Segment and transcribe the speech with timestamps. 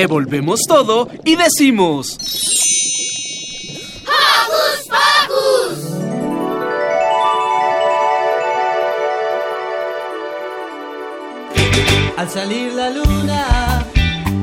[0.00, 2.16] Revolvemos todo y decimos...
[4.06, 5.78] ¡Hocus Pocus!
[12.16, 13.84] Al salir la luna,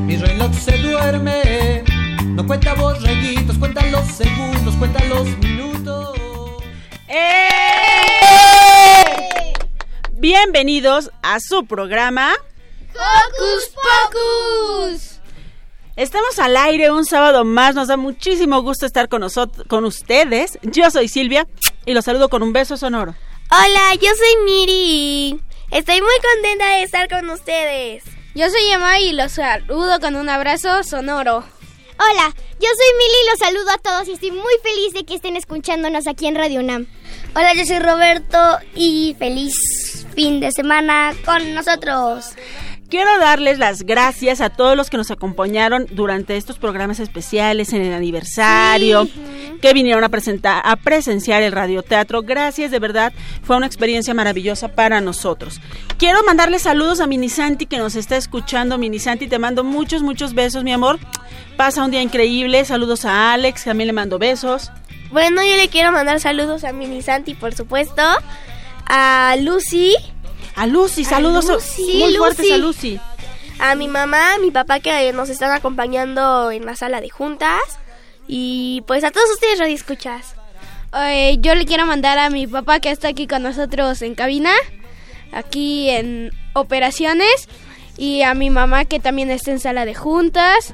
[0.05, 1.85] mi reloj se duerme.
[2.26, 6.18] No cuenta borreguitos, cuenta los segundos, cuenta los minutos.
[7.08, 7.13] ¡Eh!
[10.18, 12.34] Bienvenidos a su programa
[12.94, 15.15] ¡Hocus Pocus!
[15.95, 20.60] Estamos al aire un sábado más, nos da muchísimo gusto estar con nosotros, con ustedes.
[20.62, 21.48] Yo soy Silvia
[21.85, 23.15] y los saludo con un beso sonoro.
[23.49, 25.40] Hola, yo soy Miri.
[25.71, 28.04] Estoy muy contenta de estar con ustedes.
[28.34, 31.38] Yo soy Emma y los saludo con un abrazo sonoro.
[31.38, 35.16] Hola, yo soy Mili y los saludo a todos y estoy muy feliz de que
[35.16, 36.88] estén escuchándonos aquí en Radio UNAM.
[37.34, 38.38] Hola, yo soy Roberto
[38.76, 42.35] y feliz fin de semana con nosotros.
[42.90, 47.82] Quiero darles las gracias a todos los que nos acompañaron durante estos programas especiales en
[47.82, 49.12] el aniversario, sí.
[49.60, 52.22] que vinieron a presentar, a presenciar el radioteatro.
[52.22, 55.60] Gracias, de verdad, fue una experiencia maravillosa para nosotros.
[55.98, 58.78] Quiero mandarles saludos a Minisanti que nos está escuchando.
[58.78, 61.00] Minisanti, te mando muchos, muchos besos, mi amor.
[61.58, 62.66] Pasa un día increíble.
[62.66, 64.72] Saludos a Alex, también le mando besos.
[65.12, 68.03] Bueno, yo le quiero mandar saludos a Minisanti, por supuesto,
[68.86, 69.96] a Lucy.
[70.56, 71.84] A Lucy, saludos a Lucy.
[72.00, 72.17] muy Lucy.
[72.17, 73.00] fuertes a Lucy.
[73.59, 77.61] A mi mamá, a mi papá que nos están acompañando en la sala de juntas.
[78.28, 80.35] Y pues a todos ustedes radio escuchas.
[80.97, 84.51] Eh, yo le quiero mandar a mi papá que está aquí con nosotros en cabina,
[85.31, 87.49] aquí en operaciones.
[87.97, 90.73] Y a mi mamá que también está en sala de juntas.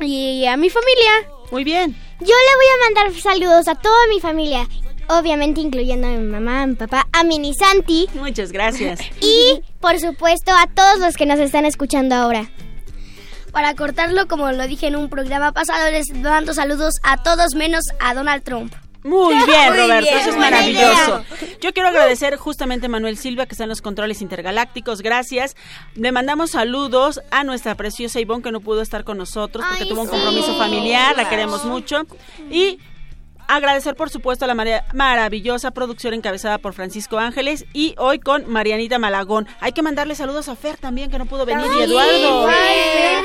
[0.00, 1.12] Y a mi familia.
[1.50, 1.96] Muy bien.
[2.20, 4.68] Yo le voy a mandar saludos a toda mi familia
[5.08, 8.08] obviamente incluyendo a mi mamá, a mi papá, a Mini Santi.
[8.14, 9.00] Muchas gracias.
[9.20, 12.50] Y, por supuesto, a todos los que nos están escuchando ahora.
[13.52, 17.84] Para cortarlo, como lo dije en un programa pasado, les mando saludos a todos menos
[18.00, 18.74] a Donald Trump.
[19.02, 21.24] Muy bien, Muy Roberto, bien, eso es maravilloso.
[21.60, 25.00] Yo quiero agradecer justamente a Manuel Silva, que está en los controles intergalácticos.
[25.00, 25.56] Gracias.
[25.94, 29.88] Le mandamos saludos a nuestra preciosa Ivonne, que no pudo estar con nosotros porque Ay,
[29.88, 31.16] tuvo un compromiso familiar.
[31.16, 32.06] La queremos mucho.
[32.50, 32.78] Y
[33.48, 38.46] Agradecer, por supuesto, a la mar maravillosa producción encabezada por Francisco Ángeles y hoy con
[38.46, 39.48] Marianita Malagón.
[39.60, 42.46] Hay que mandarle saludos a Fer también, que no pudo venir, y Eduardo.
[42.46, 43.24] Ay,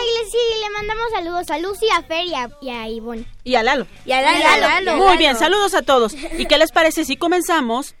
[0.00, 3.26] Ay, sí, le mandamos saludos a Lucy, a Fer y a, y a Ivonne.
[3.44, 3.86] Y a Lalo.
[4.06, 4.38] Y a Lalo.
[4.38, 4.96] Y a Lalo.
[4.96, 6.14] Muy bien, saludos a todos.
[6.38, 7.94] ¿Y qué les parece si comenzamos?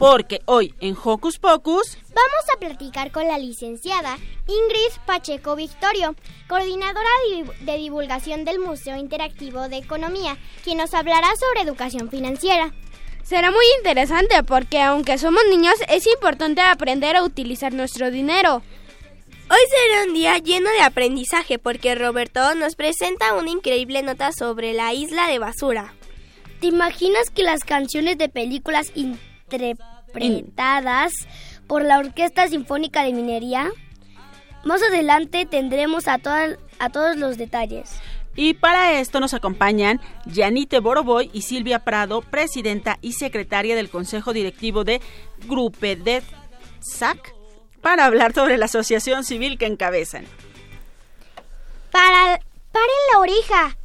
[0.00, 4.16] Porque hoy en Hocus Pocus vamos a platicar con la licenciada
[4.48, 6.16] Ingrid Pacheco Victorio,
[6.48, 7.10] coordinadora
[7.60, 12.72] de divulgación del Museo Interactivo de Economía, quien nos hablará sobre educación financiera.
[13.24, 18.62] Será muy interesante porque aunque somos niños es importante aprender a utilizar nuestro dinero.
[19.50, 24.72] Hoy será un día lleno de aprendizaje porque Roberto nos presenta una increíble nota sobre
[24.72, 25.92] la isla de basura.
[26.62, 28.92] ¿Te imaginas que las canciones de películas
[30.14, 31.12] interpretadas
[31.66, 33.70] por la Orquesta Sinfónica de Minería?
[34.64, 37.90] Más adelante tendremos a, toda, a todos los detalles.
[38.36, 44.32] Y para esto nos acompañan Yanite Boroboy y Silvia Prado, presidenta y secretaria del Consejo
[44.32, 45.00] Directivo de
[45.46, 46.24] Grupedet
[46.80, 47.34] SAC,
[47.80, 50.26] para hablar sobre la asociación civil que encabezan.
[51.90, 52.38] Para,
[52.72, 53.76] paren la oreja,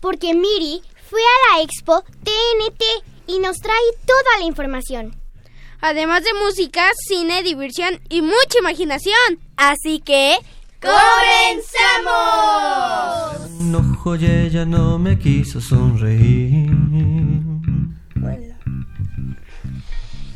[0.00, 2.82] porque Miri fue a la expo TNT
[3.26, 3.76] y nos trae
[4.06, 5.23] toda la información.
[5.86, 9.38] Además de música, cine, diversión y mucha imaginación.
[9.58, 10.38] Así que...
[10.80, 11.02] ¡Comenzamos!
[13.60, 16.70] Un ojo y ella no me quiso sonreír.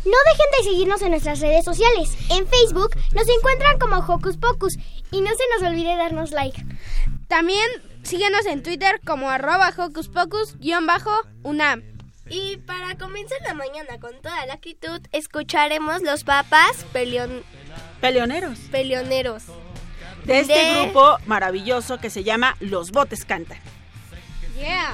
[0.05, 2.11] No dejen de seguirnos en nuestras redes sociales.
[2.29, 4.77] En Facebook nos encuentran como Hocus Pocus
[5.11, 6.63] y no se nos olvide darnos like.
[7.27, 7.67] También
[8.03, 11.98] síguenos en Twitter como arroba Hocus Pocus-UNAM.
[12.31, 17.43] Y para comenzar la mañana con toda la actitud, escucharemos los papas peleon...
[18.01, 18.59] Peleoneros.
[18.71, 19.45] Peleoneros.
[20.25, 20.83] De este de...
[20.83, 23.59] grupo maravilloso que se llama Los Botes Cantan.
[24.59, 24.93] Yeah.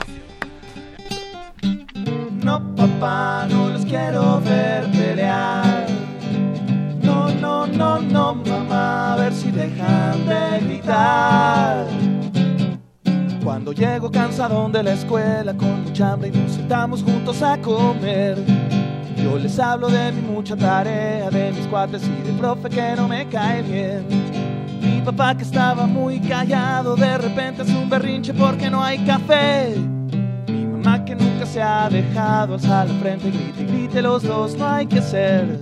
[2.45, 5.87] No, papá, no los quiero ver pelear.
[7.03, 11.87] No, no, no, no, mamá, a ver si dejan de gritar.
[13.44, 18.38] Cuando llego cansado de la escuela con mucha hambre y nos sentamos juntos a comer.
[19.23, 23.06] Yo les hablo de mi mucha tarea, de mis cuates y del profe que no
[23.06, 24.06] me cae bien.
[24.81, 29.75] Mi papá que estaba muy callado, de repente hace un berrinche porque no hay café.
[30.49, 34.56] Mi mamá que nunca se ha dejado alzar la frente, grite y grite los dos,
[34.56, 35.61] no hay que ser.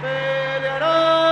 [0.00, 1.29] Pelearán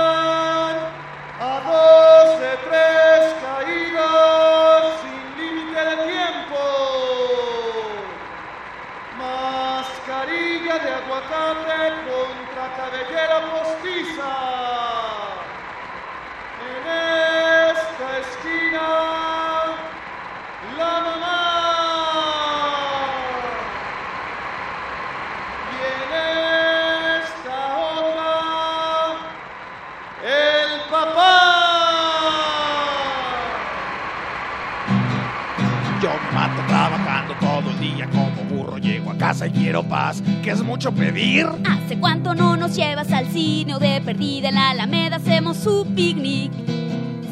[40.79, 41.45] mucho pedir.
[41.69, 45.85] ¿Hace cuánto no nos llevas al cine o de perdida en la Alameda hacemos su
[45.93, 46.53] picnic?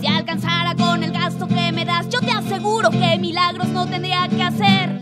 [0.01, 4.27] Si alcanzara con el gasto que me das, yo te aseguro que milagros no tendría
[4.27, 4.99] que hacer.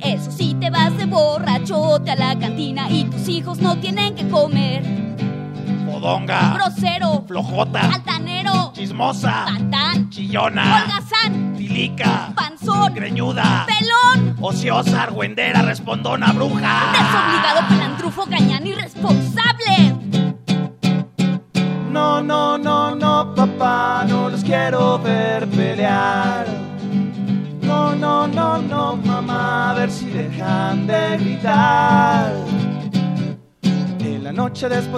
[0.00, 4.26] Eso sí, te vas de borrachote a la cantina y tus hijos no tienen que
[4.26, 4.82] comer.
[5.84, 16.32] Fodonga, Grosero, flojota, altanero, chismosa, patán, chillona, holgazán, tilica, panzón, greñuda, pelón, ociosa, argüendera, respondona,
[16.32, 16.85] bruja.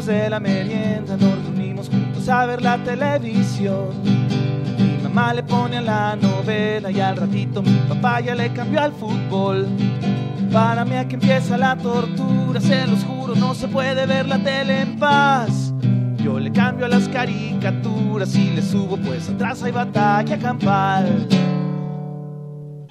[0.07, 3.89] De la merienda nos reunimos juntos a ver la televisión.
[4.79, 8.81] Mi mamá le pone a la novela y al ratito mi papá ya le cambió
[8.81, 9.67] al fútbol.
[10.53, 14.83] Para mí aquí empieza la tortura, se los juro, no se puede ver la tele
[14.83, 15.75] en paz.
[16.23, 21.27] Yo le cambio a las caricaturas y le subo, pues atrás hay batalla campal.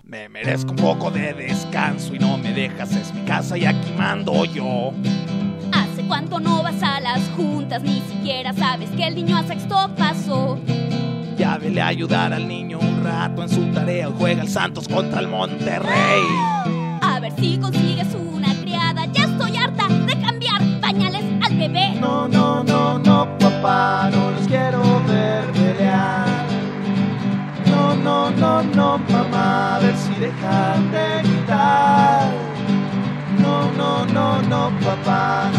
[0.03, 3.93] Me merezco un poco de descanso y no me dejas, es mi casa y aquí
[3.97, 4.91] mando yo.
[6.07, 7.83] ¿Hace cuánto no vas a las juntas?
[7.83, 10.57] Ni siquiera sabes que el niño a sexto pasó.
[11.37, 14.09] Ya vele a ayudar al niño un rato en su tarea.
[14.17, 16.23] Juega el Santos contra el Monterrey.
[17.01, 19.05] A ver si consigues una criada.
[19.07, 21.95] Ya estoy harta de cambiar pañales al bebé.
[21.99, 26.25] No, no, no, no, papá, no los quiero ver pelear.
[27.65, 32.31] No, no, no, no, mamá, a ver si dejan de gritar.
[33.39, 35.51] No, no, no, no, papá,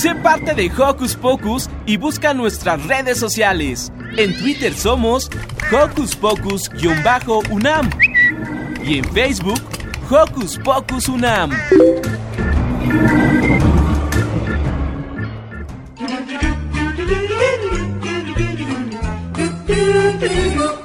[0.00, 3.92] Sé parte de Hocus Pocus y busca nuestras redes sociales.
[4.16, 5.28] En Twitter somos
[5.70, 7.90] Hocus Pocus-UNAM
[8.82, 9.60] y en Facebook
[10.08, 11.50] Hocus Pocus UNAM.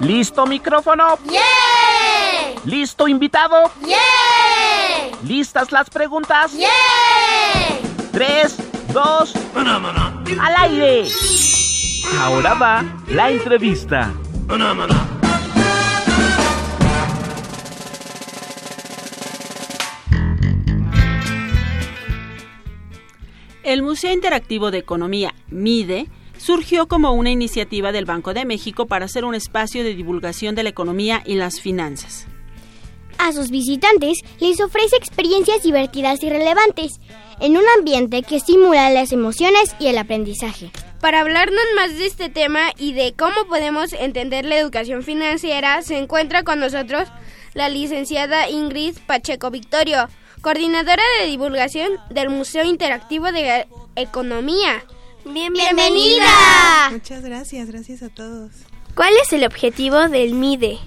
[0.01, 1.17] ¿Listo micrófono?
[1.29, 1.39] ¡Yeah!
[2.65, 3.71] ¿Listo invitado?
[3.85, 3.95] ¡Yeah!
[5.23, 6.51] ¿Listas las preguntas?
[6.51, 6.67] ¡Yeah!
[8.11, 8.55] Tres,
[8.95, 9.33] dos,
[10.39, 11.05] al aire.
[12.17, 14.13] Ahora va la entrevista.
[23.63, 29.09] El Museo Interactivo de Economía, MIDE, surgió como una iniciativa del Banco de México para
[29.09, 32.27] ser un espacio de divulgación de la economía y las finanzas.
[33.17, 36.99] A sus visitantes les ofrece experiencias divertidas y relevantes,
[37.39, 40.71] en un ambiente que estimula las emociones y el aprendizaje.
[41.01, 45.97] Para hablarnos más de este tema y de cómo podemos entender la educación financiera, se
[45.97, 47.07] encuentra con nosotros
[47.53, 50.09] la licenciada Ingrid Pacheco Victorio,
[50.41, 54.83] coordinadora de divulgación del Museo Interactivo de Economía.
[55.25, 56.89] ¡Bienvenida!
[56.91, 58.51] Muchas gracias, gracias a todos.
[58.95, 60.79] ¿Cuál es el objetivo del MIDE?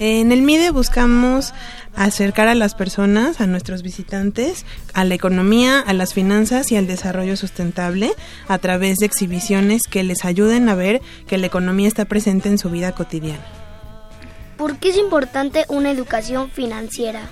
[0.00, 1.52] En el MIDE buscamos
[1.96, 4.64] acercar a las personas, a nuestros visitantes,
[4.94, 8.12] a la economía, a las finanzas y al desarrollo sustentable
[8.46, 12.58] a través de exhibiciones que les ayuden a ver que la economía está presente en
[12.58, 13.44] su vida cotidiana.
[14.56, 17.28] ¿Por qué es importante una educación financiera?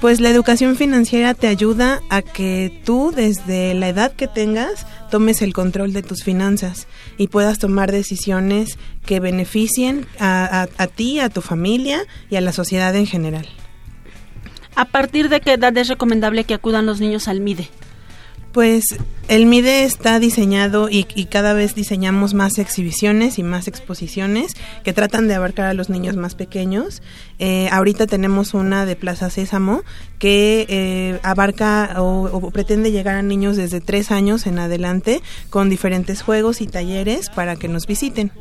[0.00, 5.42] Pues la educación financiera te ayuda a que tú desde la edad que tengas tomes
[5.42, 6.86] el control de tus finanzas
[7.18, 12.40] y puedas tomar decisiones que beneficien a, a, a ti, a tu familia y a
[12.40, 13.46] la sociedad en general.
[14.74, 17.68] ¿A partir de qué edad es recomendable que acudan los niños al MIDE?
[18.52, 18.84] Pues
[19.28, 24.92] el MIDE está diseñado y, y, cada vez diseñamos más exhibiciones y más exposiciones que
[24.92, 27.00] tratan de abarcar a los niños más pequeños.
[27.38, 29.84] Eh, ahorita tenemos una de Plaza Sésamo
[30.18, 35.70] que eh, abarca o, o, pretende llegar a niños desde tres años en adelante con
[35.70, 38.32] diferentes juegos y talleres para que nos visiten.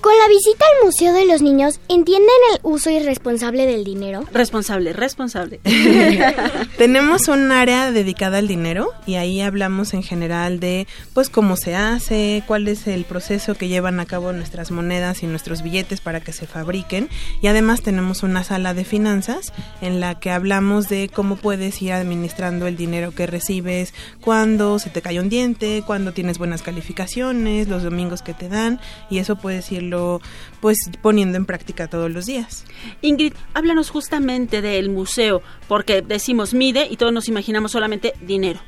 [0.00, 4.24] Con la visita al Museo de los Niños, ¿entienden el uso irresponsable del dinero?
[4.32, 5.58] Responsable, responsable.
[6.78, 11.74] Tenemos un área dedicada al dinero y ahí hablamos en general de pues cómo se
[11.74, 16.20] hace, cuál es el proceso que llevan a cabo nuestras monedas y nuestros billetes para
[16.20, 17.08] que se fabriquen
[17.42, 21.92] y además tenemos una sala de finanzas en la que hablamos de cómo puedes ir
[21.92, 27.66] administrando el dinero que recibes, cuando se te cae un diente, cuando tienes buenas calificaciones,
[27.66, 30.20] los domingos que te dan y eso puedes irlo
[30.60, 32.64] pues poniendo en práctica todos los días.
[33.02, 38.60] Ingrid, háblanos justamente del museo, porque decimos MIDE y todos nos imaginamos solamente dinero.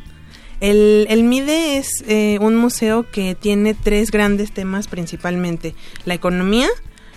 [0.60, 5.74] El, el, MIDE es eh, un museo que tiene tres grandes temas principalmente,
[6.04, 6.68] la economía,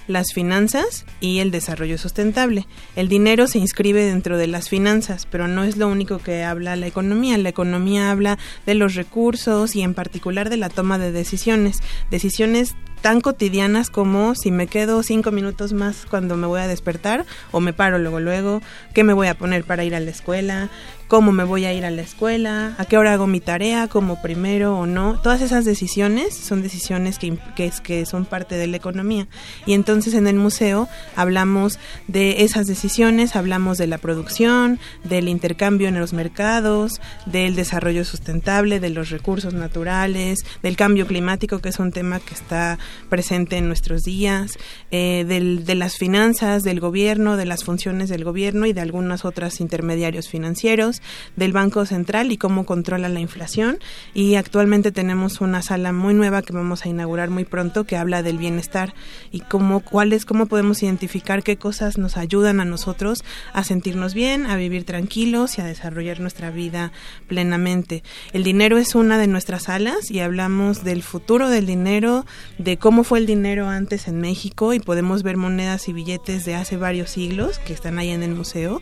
[0.07, 2.67] las finanzas y el desarrollo sustentable.
[2.95, 6.75] El dinero se inscribe dentro de las finanzas, pero no es lo único que habla
[6.75, 7.37] la economía.
[7.37, 11.79] La economía habla de los recursos y en particular de la toma de decisiones,
[12.11, 17.25] decisiones tan cotidianas como si me quedo cinco minutos más cuando me voy a despertar
[17.51, 18.61] o me paro luego luego,
[18.93, 20.69] qué me voy a poner para ir a la escuela,
[21.13, 24.19] cómo me voy a ir a la escuela, a qué hora hago mi tarea, como
[24.19, 25.21] primero o no.
[25.21, 29.27] Todas esas decisiones son decisiones que, que, son parte de la economía.
[29.67, 31.77] Y entonces en el museo hablamos
[32.07, 38.79] de esas decisiones, hablamos de la producción, del intercambio en los mercados, del desarrollo sustentable,
[38.79, 42.79] de los recursos naturales, del cambio climático, que es un tema que está
[43.09, 44.57] presente en nuestros días,
[44.89, 49.25] eh, del, de las finanzas, del gobierno, de las funciones del gobierno y de algunos
[49.25, 51.02] otros intermediarios financieros,
[51.35, 53.79] del Banco Central y cómo controla la inflación.
[54.13, 58.23] Y actualmente tenemos una sala muy nueva que vamos a inaugurar muy pronto que habla
[58.23, 58.93] del bienestar
[59.31, 64.45] y cómo, cuáles, cómo podemos identificar qué cosas nos ayudan a nosotros a sentirnos bien,
[64.45, 66.91] a vivir tranquilos y a desarrollar nuestra vida
[67.27, 68.03] plenamente.
[68.31, 72.25] El dinero es una de nuestras salas y hablamos del futuro del dinero,
[72.57, 76.55] de cómo fue el dinero antes en México y podemos ver monedas y billetes de
[76.55, 78.81] hace varios siglos que están ahí en el museo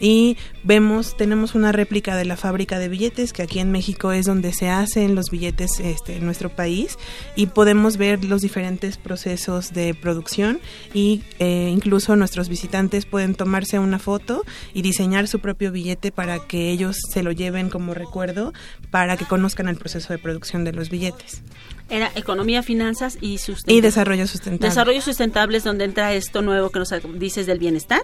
[0.00, 4.26] y vemos tenemos una réplica de la fábrica de billetes que aquí en México es
[4.26, 6.98] donde se hacen los billetes este, en nuestro país
[7.36, 10.60] y podemos ver los diferentes procesos de producción
[10.94, 16.38] y eh, incluso nuestros visitantes pueden tomarse una foto y diseñar su propio billete para
[16.38, 18.52] que ellos se lo lleven como recuerdo
[18.90, 21.42] para que conozcan el proceso de producción de los billetes
[21.90, 24.68] era economía, finanzas y y desarrollo sustentable.
[24.68, 28.00] Desarrollo sustentable es donde entra esto nuevo que nos dices del bienestar.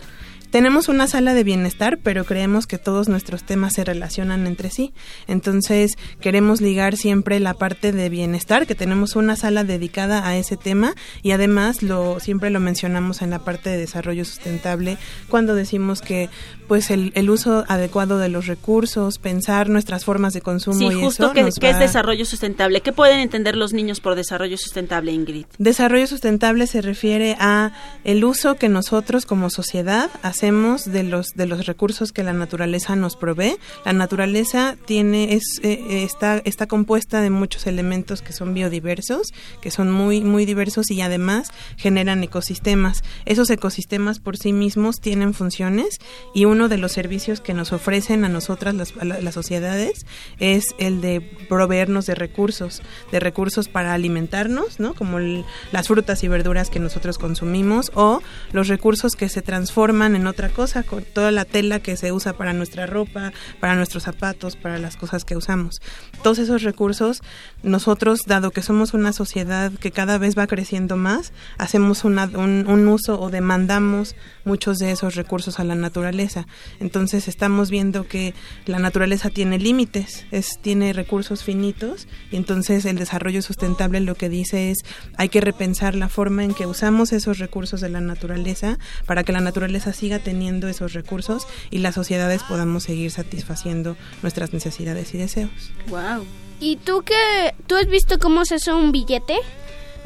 [0.50, 4.92] Tenemos una sala de bienestar, pero creemos que todos nuestros temas se relacionan entre sí.
[5.26, 10.56] Entonces, queremos ligar siempre la parte de bienestar, que tenemos una sala dedicada a ese
[10.56, 14.96] tema y además lo siempre lo mencionamos en la parte de desarrollo sustentable
[15.28, 16.30] cuando decimos que
[16.68, 21.02] pues el, el uso adecuado de los recursos, pensar nuestras formas de consumo sí, y
[21.02, 22.80] justo eso que, nos que va- es desarrollo sustentable.
[22.80, 25.46] ¿Qué pueden entender los niños por desarrollo sustentable, Ingrid?
[25.58, 27.72] Desarrollo sustentable se refiere a
[28.04, 32.96] el uso que nosotros como sociedad hacemos de los de los recursos que la naturaleza
[32.96, 33.56] nos provee.
[33.84, 39.70] La naturaleza tiene es eh, está está compuesta de muchos elementos que son biodiversos, que
[39.70, 43.02] son muy muy diversos y además generan ecosistemas.
[43.26, 45.98] Esos ecosistemas por sí mismos tienen funciones
[46.34, 50.06] y uno de los servicios que nos ofrecen a nosotras las, las sociedades
[50.38, 54.94] es el de proveernos de recursos, de recursos para alimentarnos, ¿no?
[54.94, 60.16] Como el- las frutas y verduras que nosotros consumimos o los recursos que se transforman
[60.16, 64.02] en otra cosa, con toda la tela que se usa para nuestra ropa, para nuestros
[64.04, 65.80] zapatos, para las cosas que usamos.
[66.22, 67.20] Todos esos recursos,
[67.62, 72.66] nosotros, dado que somos una sociedad que cada vez va creciendo más, hacemos una- un,
[72.68, 76.46] un uso o demandamos muchos de esos recursos a la naturaleza.
[76.80, 78.34] Entonces estamos viendo que
[78.66, 84.28] la naturaleza tiene límites, es, tiene recursos finitos y entonces el desarrollo sustentable lo que
[84.28, 84.78] dice es
[85.16, 89.32] hay que repensar la forma en que usamos esos recursos de la naturaleza para que
[89.32, 95.18] la naturaleza siga teniendo esos recursos y las sociedades podamos seguir satisfaciendo nuestras necesidades y
[95.18, 95.50] deseos.
[95.88, 96.26] Wow.
[96.58, 97.54] ¿Y tú qué?
[97.68, 99.36] ¿Tú has visto cómo se hace un billete?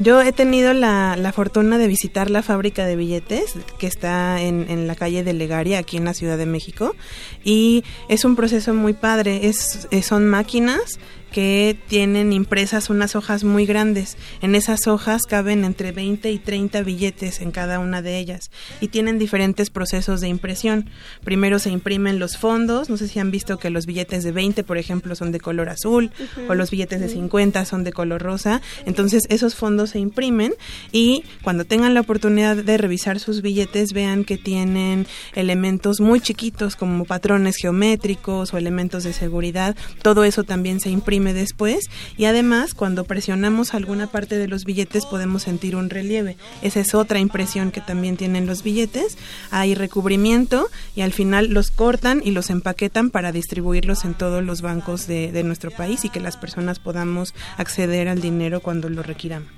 [0.01, 4.67] Yo he tenido la, la, fortuna de visitar la fábrica de billetes que está en,
[4.69, 6.95] en, la calle de Legaria, aquí en la Ciudad de México,
[7.43, 9.47] y es un proceso muy padre.
[9.47, 10.99] Es, son máquinas
[11.31, 14.17] que tienen impresas unas hojas muy grandes.
[14.41, 18.49] En esas hojas caben entre 20 y 30 billetes en cada una de ellas
[18.81, 20.89] y tienen diferentes procesos de impresión.
[21.23, 24.63] Primero se imprimen los fondos, no sé si han visto que los billetes de 20,
[24.63, 26.11] por ejemplo, son de color azul
[26.47, 28.61] o los billetes de 50 son de color rosa.
[28.85, 30.53] Entonces esos fondos se imprimen
[30.91, 36.75] y cuando tengan la oportunidad de revisar sus billetes vean que tienen elementos muy chiquitos
[36.75, 39.75] como patrones geométricos o elementos de seguridad.
[40.01, 45.05] Todo eso también se imprime después y además cuando presionamos alguna parte de los billetes
[45.05, 46.37] podemos sentir un relieve.
[46.61, 49.17] Esa es otra impresión que también tienen los billetes.
[49.51, 54.61] Hay recubrimiento y al final los cortan y los empaquetan para distribuirlos en todos los
[54.61, 59.49] bancos de, nuestro país y que las personas podamos acceder al dinero cuando lo requiramos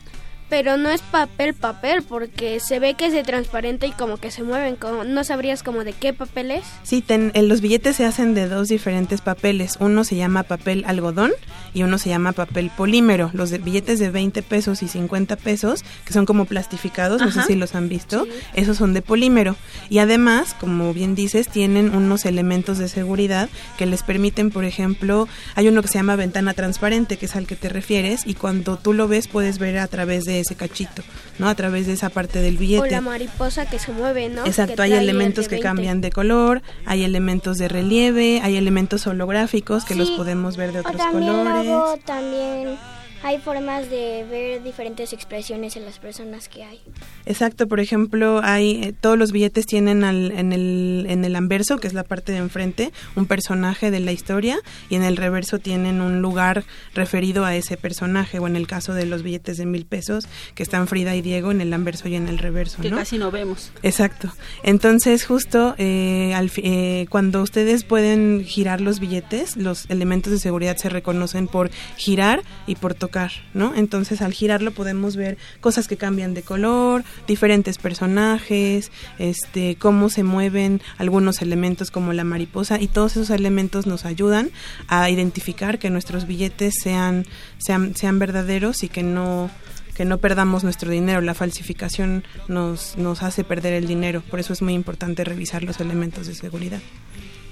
[0.51, 4.31] pero no es papel papel porque se ve que es de transparente y como que
[4.31, 4.75] se mueven.
[4.75, 6.65] Como, ¿No sabrías como de qué papel es?
[6.83, 9.77] Sí, ten, los billetes se hacen de dos diferentes papeles.
[9.79, 11.31] Uno se llama papel algodón
[11.73, 13.31] y uno se llama papel polímero.
[13.33, 17.43] Los de, billetes de 20 pesos y 50 pesos, que son como plastificados, no sé
[17.43, 19.55] si los han visto, esos son de polímero.
[19.89, 25.29] Y además, como bien dices, tienen unos elementos de seguridad que les permiten, por ejemplo,
[25.55, 28.77] hay uno que se llama ventana transparente, que es al que te refieres, y cuando
[28.77, 31.03] tú lo ves puedes ver a través de ese cachito,
[31.39, 31.47] ¿no?
[31.47, 32.81] A través de esa parte del billete.
[32.81, 34.45] O la mariposa que se mueve, ¿no?
[34.45, 39.95] Exacto, hay elementos que cambian de color, hay elementos de relieve, hay elementos holográficos que
[39.95, 41.65] los podemos ver de otros colores.
[41.65, 42.77] Luego también
[43.23, 46.81] hay formas de ver diferentes expresiones en las personas que hay.
[47.25, 51.87] Exacto, por ejemplo, hay eh, todos los billetes tienen en el en el anverso, que
[51.87, 54.59] es la parte de enfrente, un personaje de la historia
[54.89, 56.63] y en el reverso tienen un lugar
[56.95, 60.63] referido a ese personaje o en el caso de los billetes de mil pesos que
[60.63, 63.71] están Frida y Diego en el anverso y en el reverso, que casi no vemos.
[63.83, 64.33] Exacto.
[64.63, 70.77] Entonces justo eh, al, eh, cuando ustedes pueden girar los billetes, los elementos de seguridad
[70.77, 73.10] se reconocen por girar y por tocar
[73.53, 73.73] ¿no?
[73.75, 80.23] Entonces al girarlo podemos ver cosas que cambian de color, diferentes personajes, este, cómo se
[80.23, 84.49] mueven algunos elementos como la mariposa y todos esos elementos nos ayudan
[84.87, 87.25] a identificar que nuestros billetes sean,
[87.57, 89.49] sean, sean verdaderos y que no
[89.95, 91.19] que no perdamos nuestro dinero.
[91.19, 94.21] La falsificación nos, nos hace perder el dinero.
[94.21, 96.79] Por eso es muy importante revisar los elementos de seguridad.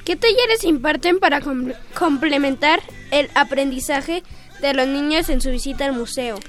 [0.05, 1.41] ¿Qué talleres imparten para
[1.93, 2.81] complementar
[3.11, 4.23] el aprendizaje
[4.61, 6.39] de los niños en su visita al museo.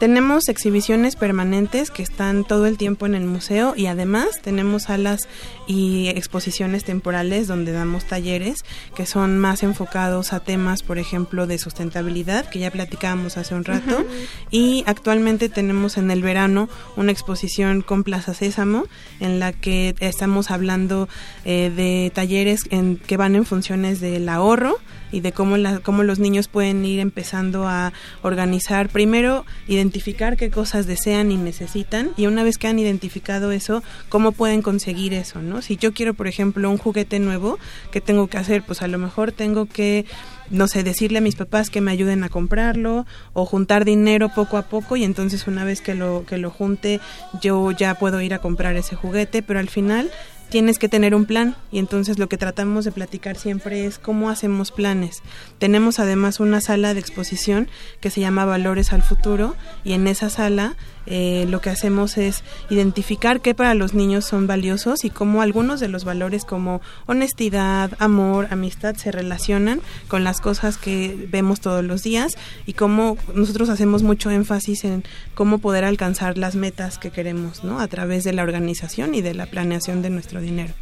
[0.00, 5.28] Tenemos exhibiciones permanentes que están todo el tiempo en el museo y además tenemos salas
[5.68, 8.64] y exposiciones temporales donde damos talleres
[8.96, 13.64] que son más enfocados a temas, por ejemplo, de sustentabilidad, que ya platicábamos hace un
[13.64, 14.04] rato,
[14.50, 18.86] y actualmente tenemos en el verano una exposición con Plaza Sésamo
[19.20, 21.08] en la que estamos hablando
[21.44, 24.80] eh, de talleres en, que van en funciones del ahorro,
[25.14, 30.50] y de cómo, la, cómo los niños pueden ir empezando a organizar, primero identificar qué
[30.50, 35.40] cosas desean y necesitan y una vez que han identificado eso, cómo pueden conseguir eso,
[35.40, 35.62] ¿no?
[35.62, 37.60] Si yo quiero, por ejemplo, un juguete nuevo,
[37.92, 38.64] ¿qué tengo que hacer?
[38.64, 40.04] Pues a lo mejor tengo que
[40.50, 44.58] no sé, decirle a mis papás que me ayuden a comprarlo o juntar dinero poco
[44.58, 47.00] a poco y entonces una vez que lo que lo junte
[47.40, 50.10] yo ya puedo ir a comprar ese juguete, pero al final
[50.54, 54.30] tienes que tener un plan y entonces lo que tratamos de platicar siempre es cómo
[54.30, 55.20] hacemos planes.
[55.58, 60.30] Tenemos además una sala de exposición que se llama Valores al Futuro y en esa
[60.30, 65.42] sala eh, lo que hacemos es identificar qué para los niños son valiosos y cómo
[65.42, 71.60] algunos de los valores como honestidad, amor, amistad se relacionan con las cosas que vemos
[71.60, 72.36] todos los días
[72.66, 77.80] y cómo nosotros hacemos mucho énfasis en cómo poder alcanzar las metas que queremos, ¿no?
[77.80, 80.74] A través de la organización y de la planeación de nuestro dinero.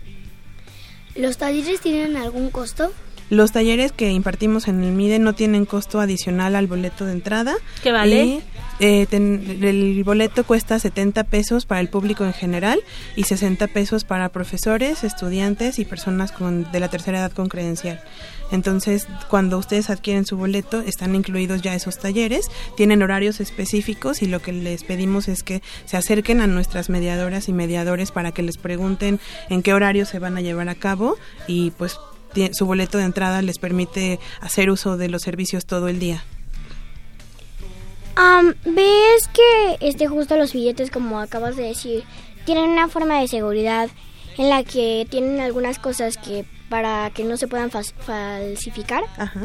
[1.14, 2.92] ¿Los talleres tienen algún costo?
[3.32, 7.54] Los talleres que impartimos en el MIDE no tienen costo adicional al boleto de entrada.
[7.82, 8.42] ¿Qué vale?
[8.78, 12.80] Eh, el boleto cuesta 70 pesos para el público en general
[13.16, 18.02] y 60 pesos para profesores, estudiantes y personas con, de la tercera edad con credencial.
[18.50, 24.26] Entonces, cuando ustedes adquieren su boleto, están incluidos ya esos talleres, tienen horarios específicos y
[24.26, 28.42] lo que les pedimos es que se acerquen a nuestras mediadoras y mediadores para que
[28.42, 31.16] les pregunten en qué horario se van a llevar a cabo
[31.46, 31.96] y pues
[32.52, 36.24] su boleto de entrada les permite hacer uso de los servicios todo el día.
[38.64, 42.04] ¿Ves que este justo los billetes, como acabas de decir,
[42.44, 43.90] tienen una forma de seguridad
[44.38, 49.04] en la que tienen algunas cosas que para que no se puedan falsificar?
[49.16, 49.42] Ajá.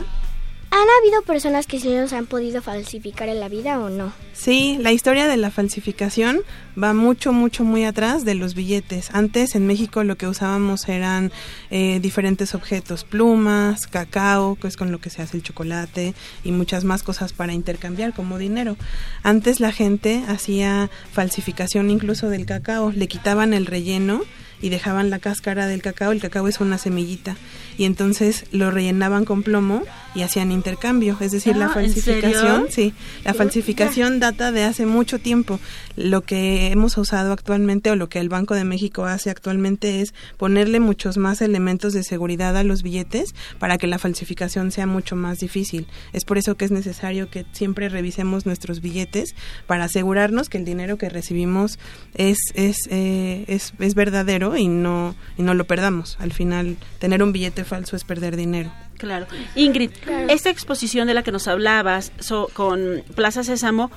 [0.69, 4.12] ¿Han habido personas que sí nos han podido falsificar en la vida o no?
[4.34, 6.41] Sí, la historia de la falsificación
[6.82, 9.10] va mucho, mucho, muy atrás de los billetes.
[9.13, 11.32] Antes en México lo que usábamos eran
[11.69, 16.51] eh, diferentes objetos, plumas, cacao, que es con lo que se hace el chocolate, y
[16.51, 18.75] muchas más cosas para intercambiar como dinero.
[19.23, 24.21] Antes la gente hacía falsificación incluso del cacao, le quitaban el relleno
[24.62, 27.38] y dejaban la cáscara del cacao, el cacao es una semillita,
[27.77, 29.83] y entonces lo rellenaban con plomo
[30.15, 34.85] y hacían intercambio, es decir, la Ah, ¿en falsificación, sí, la falsificación data de hace
[34.85, 35.59] mucho tiempo.
[35.95, 40.13] Lo que hemos usado actualmente o lo que el Banco de México hace actualmente es
[40.37, 45.15] ponerle muchos más elementos de seguridad a los billetes para que la falsificación sea mucho
[45.15, 45.87] más difícil.
[46.13, 49.35] Es por eso que es necesario que siempre revisemos nuestros billetes
[49.67, 51.77] para asegurarnos que el dinero que recibimos
[52.15, 56.17] es es, eh, es, es verdadero y no y no lo perdamos.
[56.19, 58.71] Al final, tener un billete falso es perder dinero.
[58.97, 59.27] Claro.
[59.56, 59.91] Ingrid,
[60.30, 63.91] esta exposición de la que nos hablabas so- con Plaza Sésamo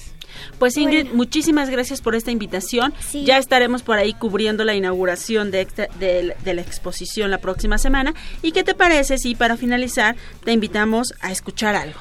[0.59, 2.95] Pues Ingrid, muchísimas gracias por esta invitación.
[3.25, 7.77] Ya estaremos por ahí cubriendo la inauguración de, esta- de- de la exposición la próxima
[7.77, 8.15] semana.
[8.41, 12.01] ¿Y qué te parece si para finalizar te invitamos a escuchar algo?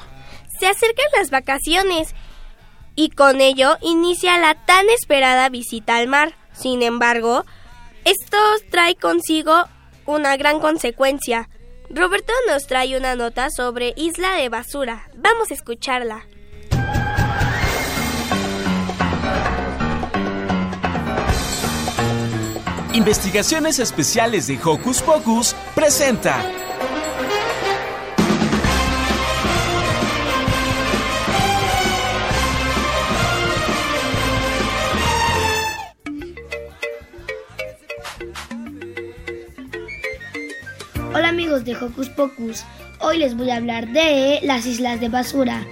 [0.58, 2.14] Se acercan las vacaciones
[2.94, 6.34] y con ello inicia la tan esperada visita al mar.
[6.54, 7.44] Sin embargo,
[8.04, 8.36] esto
[8.70, 9.64] trae consigo
[10.06, 11.48] una gran consecuencia.
[11.94, 15.10] Roberto nos trae una nota sobre Isla de Basura.
[15.14, 16.26] Vamos a escucharla.
[22.94, 26.42] Investigaciones Especiales de Hocus Pocus presenta.
[41.60, 42.64] De Hocus Pocus,
[42.98, 45.66] hoy les voy a hablar de las islas de basura.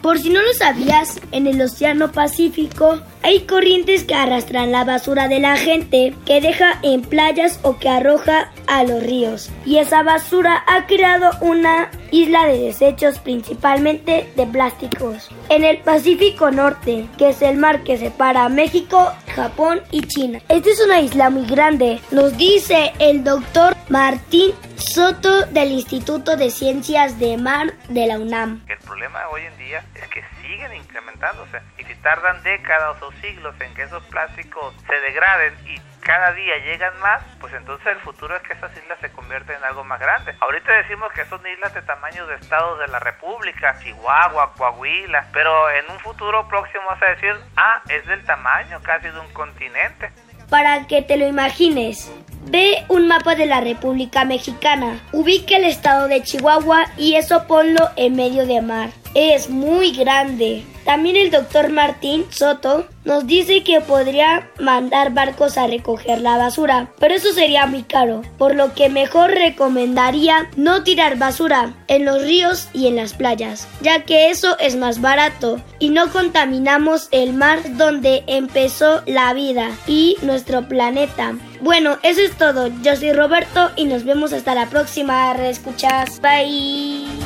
[0.00, 5.28] Por si no lo sabías, en el Océano Pacífico hay corrientes que arrastran la basura
[5.28, 9.50] de la gente que deja en playas o que arroja a los ríos.
[9.66, 15.28] Y esa basura ha creado una isla de desechos principalmente de plásticos.
[15.50, 20.40] En el Pacífico Norte, que es el mar que separa México, Japón y China.
[20.48, 26.50] Esta es una isla muy grande, nos dice el doctor Martín Soto del Instituto de
[26.50, 28.64] Ciencias de Mar de la UNAM.
[28.66, 31.58] El problema hoy en día es que siguen incrementándose
[32.06, 37.20] tardan décadas o siglos en que esos plásticos se degraden y cada día llegan más,
[37.40, 40.32] pues entonces el futuro es que esas islas se convierten en algo más grande.
[40.40, 45.68] Ahorita decimos que son islas de tamaño de estados de la República, Chihuahua, Coahuila, pero
[45.68, 50.12] en un futuro próximo vas a decir, ah, es del tamaño casi de un continente.
[50.48, 52.12] Para que te lo imagines,
[52.44, 57.90] ve un mapa de la República Mexicana, ubica el estado de Chihuahua y eso ponlo
[57.96, 58.90] en medio de mar.
[59.18, 60.62] Es muy grande.
[60.84, 66.90] También el doctor Martín Soto nos dice que podría mandar barcos a recoger la basura,
[66.98, 72.22] pero eso sería muy caro, por lo que mejor recomendaría no tirar basura en los
[72.24, 77.32] ríos y en las playas, ya que eso es más barato y no contaminamos el
[77.32, 81.34] mar donde empezó la vida y nuestro planeta.
[81.62, 82.68] Bueno, eso es todo.
[82.82, 85.32] Yo soy Roberto y nos vemos hasta la próxima.
[85.32, 86.20] Reescuchas.
[86.20, 87.25] Bye.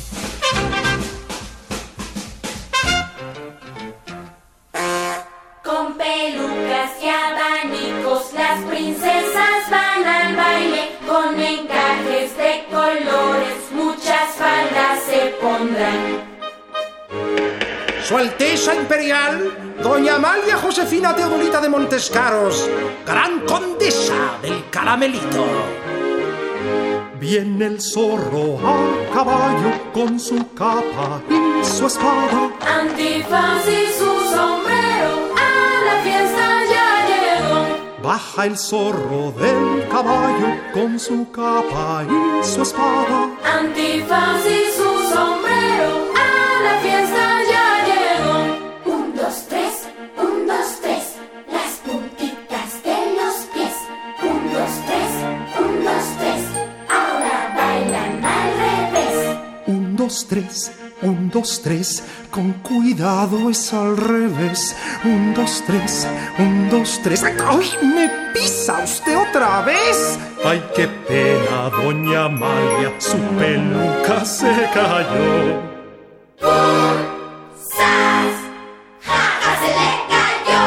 [18.11, 22.69] Su Alteza Imperial, Doña Amalia Josefina Teodolita de Montescaros,
[23.05, 25.45] Gran Condesa del Caramelito.
[27.17, 32.51] Viene el zorro a caballo con su capa y su espada.
[32.81, 37.77] Antifaz y su sombrero, a la fiesta ya llegó.
[38.03, 43.29] Baja el zorro del caballo con su capa y su espada.
[43.57, 47.20] Antifaz y su sombrero, a la fiesta
[60.11, 60.71] dos, tres,
[61.03, 64.75] un, dos, tres, con cuidado es al revés.
[65.05, 66.05] Un, dos, tres,
[66.37, 67.23] un, dos, tres.
[67.23, 70.19] ¡Ay, me pisa usted otra vez!
[70.43, 75.61] Ay, qué pena, doña Amalia, su peluca se cayó.
[77.55, 78.35] ¡Sas!
[79.03, 79.21] ¡Ja,
[79.61, 80.65] se le cayó!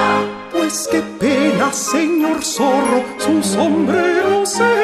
[0.52, 4.83] Pues qué pena, señor zorro, su sombrero se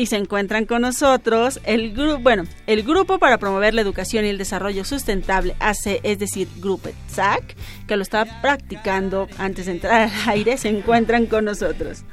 [0.00, 4.28] Y se encuentran con nosotros el grupo, bueno, el grupo para promover la educación y
[4.28, 7.54] el desarrollo sustentable, AC, es decir, Grupo SAC,
[7.86, 12.04] que lo está practicando antes de entrar al aire, se encuentran con nosotros.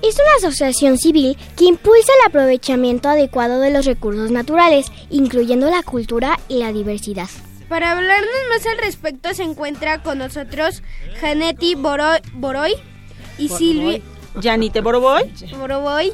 [0.00, 5.82] Es una asociación civil que impulsa el aprovechamiento adecuado de los recursos naturales, incluyendo la
[5.82, 7.28] cultura y la diversidad.
[7.68, 10.84] Para hablarnos más al respecto se encuentra con nosotros
[11.20, 12.74] Janetti Boroy, Boroy
[13.38, 14.00] y Silvia
[14.40, 15.32] Janite Boroboy.
[15.58, 16.12] Boroboy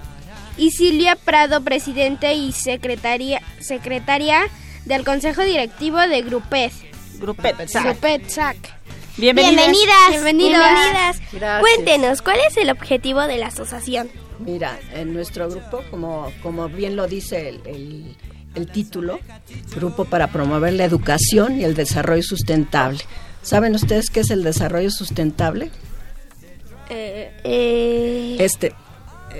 [0.56, 4.42] y Silvia Prado, presidente y secretaria, secretaria
[4.84, 6.72] del Consejo Directivo de Grupet.
[7.18, 7.84] Grupet SAC.
[7.84, 8.56] Grupet SAC.
[9.16, 9.60] Bienvenidas.
[10.10, 11.20] Bienvenidas.
[11.30, 11.60] Bienvenidas.
[11.60, 14.10] Cuéntenos, ¿cuál es el objetivo de la asociación?
[14.40, 18.16] Mira, en nuestro grupo, como, como bien lo dice el, el-
[18.56, 19.18] el título,
[19.74, 23.00] Grupo para promover la educación y el desarrollo sustentable.
[23.42, 25.70] ¿Saben ustedes qué es el desarrollo sustentable?
[26.88, 28.72] Eh, Este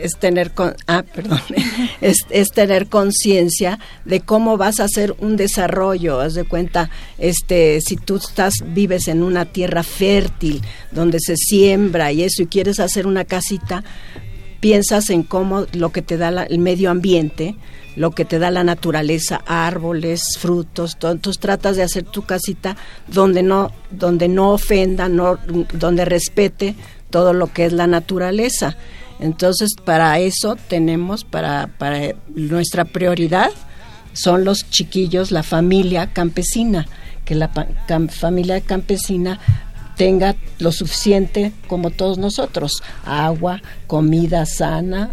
[0.02, 1.40] es tener con, ah, perdón,
[2.00, 7.80] es, es tener conciencia de cómo vas a hacer un desarrollo, haz de cuenta, este,
[7.80, 12.80] si tú estás vives en una tierra fértil donde se siembra y eso y quieres
[12.80, 13.84] hacer una casita,
[14.60, 17.54] piensas en cómo lo que te da la- el medio ambiente,
[17.96, 21.12] lo que te da la naturaleza, árboles, frutos, todo.
[21.12, 22.76] entonces tratas de hacer tu casita
[23.06, 25.38] donde no, donde no ofenda, no,
[25.74, 26.74] donde respete
[27.10, 28.76] todo lo que es la naturaleza.
[29.20, 33.50] Entonces, para eso tenemos, para, para nuestra prioridad,
[34.12, 36.86] son los chiquillos, la familia campesina,
[37.24, 39.40] que la cam- familia campesina
[39.96, 45.10] tenga lo suficiente como todos nosotros, agua, comida sana,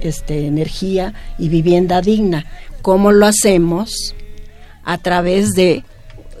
[0.00, 2.46] este, energía y vivienda digna.
[2.82, 4.14] ¿Cómo lo hacemos?
[4.84, 5.84] A través de,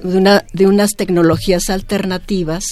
[0.02, 2.64] de una, de unas tecnologías alternativas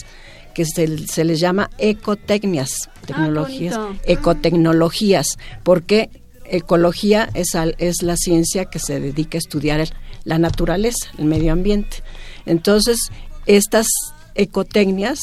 [0.55, 4.01] que se, se les llama ecotecnias, tecnologías, bonito.
[4.05, 5.27] ecotecnologías,
[5.63, 6.11] porque
[6.45, 9.93] ecología es, al- es la ciencia que se dedica a estudiar el-
[10.25, 11.99] la naturaleza, el medio ambiente.
[12.47, 12.99] Entonces,
[13.47, 13.87] estas
[14.35, 15.19] ecotecnias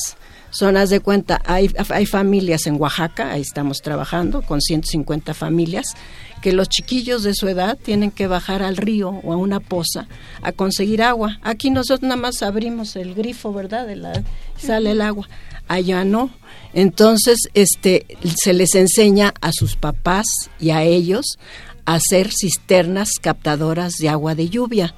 [0.51, 5.95] son, haz de cuenta, hay, hay familias en Oaxaca, ahí estamos trabajando con 150 familias,
[6.41, 10.07] que los chiquillos de su edad tienen que bajar al río o a una poza
[10.41, 11.39] a conseguir agua.
[11.43, 13.85] Aquí nosotros nada más abrimos el grifo, ¿verdad?
[13.85, 14.23] De la,
[14.57, 15.27] sale el agua.
[15.67, 16.31] Allá no.
[16.73, 18.05] Entonces, este,
[18.41, 20.25] se les enseña a sus papás
[20.59, 21.37] y a ellos
[21.85, 24.95] a hacer cisternas captadoras de agua de lluvia.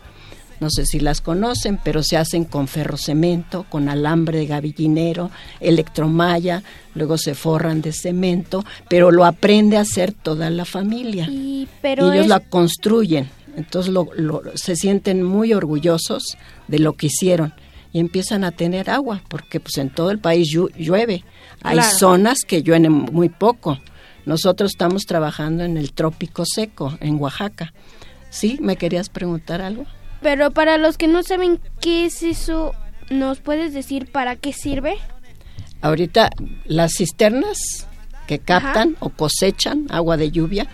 [0.61, 6.63] No sé si las conocen, pero se hacen con ferrocemento, con alambre de gavillinero, electromalla,
[6.95, 11.27] luego se forran de cemento, pero lo aprende a hacer toda la familia.
[11.29, 13.29] Y, pero y ellos es- la construyen.
[13.57, 17.53] Entonces lo- lo- se sienten muy orgullosos de lo que hicieron
[17.91, 21.25] y empiezan a tener agua, porque pues en todo el país llu- llueve.
[21.63, 21.97] Hay Claro.
[21.97, 23.79] zonas que llueven muy poco.
[24.25, 27.73] Nosotros estamos trabajando en el trópico seco, en Oaxaca.
[28.29, 28.57] ¿Sí?
[28.61, 29.85] ¿Me querías preguntar algo?
[30.21, 32.73] Pero para los que no saben qué es eso,
[33.09, 34.95] ¿nos puedes decir para qué sirve?
[35.81, 36.29] Ahorita
[36.65, 37.87] las cisternas
[38.27, 40.67] que captan o cosechan agua de lluvia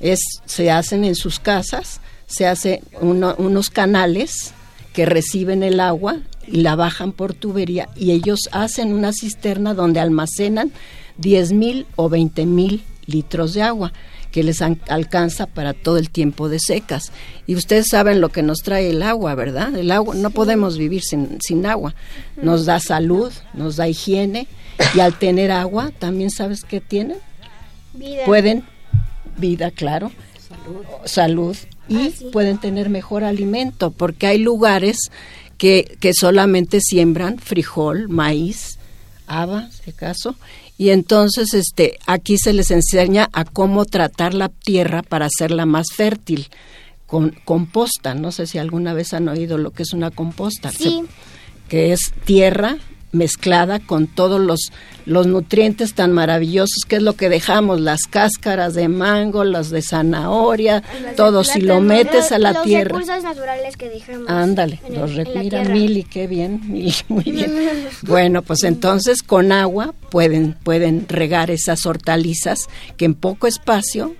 [0.00, 4.54] es se hacen en sus casas, se hacen unos canales
[4.92, 10.00] que reciben el agua y la bajan por tubería y ellos hacen una cisterna donde
[10.00, 10.72] almacenan
[11.18, 13.92] 10 mil o 20 mil litros de agua
[14.34, 17.12] que les an- alcanza para todo el tiempo de secas.
[17.46, 19.76] Y ustedes saben lo que nos trae el agua, ¿verdad?
[19.76, 21.94] El agua, no podemos vivir sin, sin agua.
[22.42, 24.48] Nos da salud, nos da higiene
[24.92, 27.18] y al tener agua, también sabes qué tienen.
[27.92, 28.24] Vida.
[28.24, 28.64] Pueden,
[29.38, 30.10] vida, claro,
[31.04, 31.56] salud,
[31.88, 34.96] y pueden tener mejor alimento, porque hay lugares
[35.58, 38.80] que, que solamente siembran frijol, maíz,
[39.28, 40.34] haba, si acaso,
[40.76, 45.86] y entonces este aquí se les enseña a cómo tratar la tierra para hacerla más
[45.94, 46.48] fértil
[47.06, 48.14] con composta.
[48.14, 50.70] No sé si alguna vez han oído lo que es una composta.
[50.70, 51.04] Sí.
[51.68, 52.78] Que es tierra
[53.14, 54.70] mezclada con todos los,
[55.06, 59.80] los nutrientes tan maravillosos que es lo que dejamos, las cáscaras de mango, las de
[59.82, 60.82] zanahoria,
[61.16, 62.98] todo, si lo metes a la los tierra.
[62.98, 64.28] recursos naturales que dejamos.
[64.28, 65.64] Ándale, en el- los en la mira.
[65.64, 67.54] Mili, qué bien, Mili, muy bien.
[68.02, 74.14] Bueno, pues entonces con agua pueden, pueden regar esas hortalizas que en poco espacio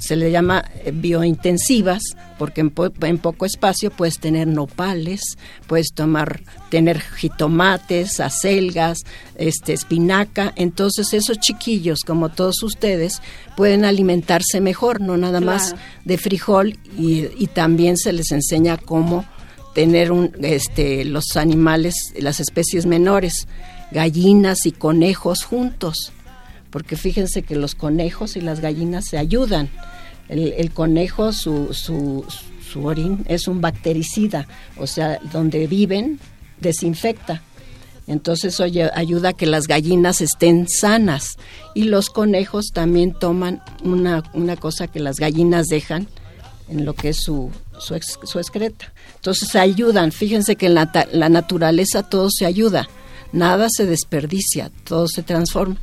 [0.00, 2.02] se le llama eh, biointensivas
[2.38, 5.20] porque en, po- en poco espacio puedes tener nopales,
[5.66, 8.98] puedes tomar tener jitomates, acelgas,
[9.36, 13.20] este espinaca, entonces esos chiquillos como todos ustedes
[13.56, 19.24] pueden alimentarse mejor, no nada más de frijol y, y también se les enseña cómo
[19.74, 23.46] tener un, este, los animales, las especies menores,
[23.92, 26.12] gallinas y conejos juntos,
[26.70, 29.68] porque fíjense que los conejos y las gallinas se ayudan.
[30.28, 32.24] El, conejo, su, su,
[32.84, 36.20] orín es un bactericida, o sea, donde viven
[36.60, 37.42] desinfecta.
[38.06, 41.36] Entonces eso ay- ayuda a que las gallinas estén sanas
[41.74, 46.06] y los conejos también toman una, una cosa que las gallinas dejan
[46.68, 48.92] en lo que es su, su, su excreta.
[49.16, 52.88] Entonces ayudan, fíjense que en la, la naturaleza todo se ayuda,
[53.32, 55.76] nada se desperdicia, todo se transforma.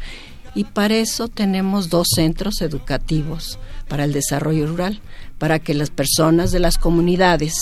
[0.56, 5.00] Y para eso tenemos dos centros educativos para el desarrollo rural,
[5.38, 7.54] para que las personas de las comunidades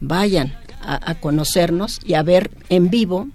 [0.00, 3.28] vayan a, a conocernos y a ver en vivo.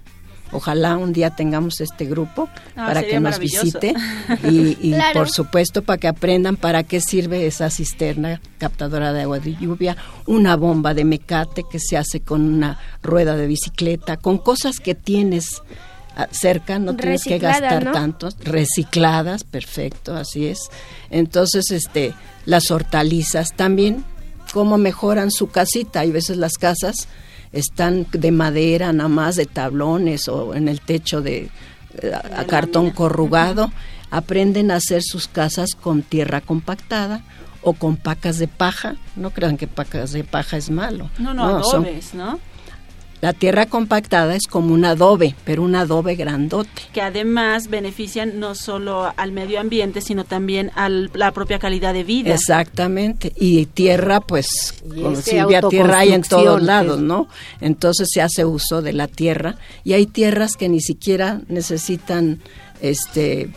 [0.52, 3.92] Ojalá un día tengamos este grupo Ah, para que nos visite
[4.44, 5.18] y, y Claro.
[5.20, 9.96] por supuesto para que aprendan para qué sirve esa cisterna captadora de agua de lluvia,
[10.26, 14.94] una bomba de mecate que se hace con una rueda de bicicleta, con cosas que
[14.94, 15.60] tienes
[16.30, 17.92] cerca, no tienes que gastar ¿no?
[17.92, 20.58] tanto, recicladas, perfecto, así es.
[21.10, 22.14] Entonces, este,
[22.46, 24.04] las hortalizas también,
[24.52, 26.00] cómo mejoran su casita.
[26.00, 27.08] Hay veces las casas
[27.52, 31.50] están de madera, nada más de tablones o en el techo de,
[32.02, 33.72] eh, a- a cartón corrugado.
[34.10, 37.22] Aprenden a hacer sus casas con tierra compactada
[37.62, 38.96] o con pacas de paja.
[39.16, 41.10] No crean que pacas de paja es malo.
[41.18, 42.38] No, no, adobes, ¿no?
[43.24, 46.82] La tierra compactada es como un adobe, pero un adobe grandote.
[46.92, 52.04] Que además benefician no solo al medio ambiente, sino también a la propia calidad de
[52.04, 52.34] vida.
[52.34, 53.32] Exactamente.
[53.34, 57.26] Y tierra, pues, Y como Silvia, tierra hay en todos lados, ¿no?
[57.62, 59.56] Entonces se hace uso de la tierra.
[59.84, 62.42] Y hay tierras que ni siquiera necesitan
[62.82, 63.48] este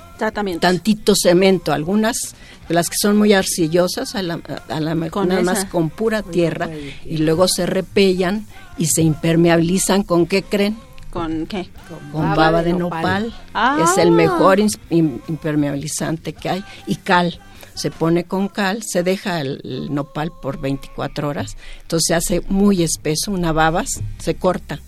[0.62, 1.74] tantito cemento.
[1.74, 2.36] Algunas,
[2.70, 5.52] las que son muy arcillosas, a la, a la mejor Con nada esa.
[5.52, 6.70] más con pura tierra.
[7.04, 8.46] Y luego se repellan
[8.78, 10.04] y se impermeabilizan.
[10.04, 10.78] ¿Con qué creen?
[11.10, 11.70] ¿Con qué?
[12.12, 13.34] con baba, de nopal.
[13.54, 13.80] Ah.
[13.84, 16.64] Es el mejor ins- im- impermeabilizante que hay.
[16.86, 17.40] Y cal.
[17.74, 21.58] Se pone con cal, se deja el, el nopal por 24 horas.
[21.84, 23.86] Entonces se hace muy espeso, una baba,
[24.18, 24.80] se corta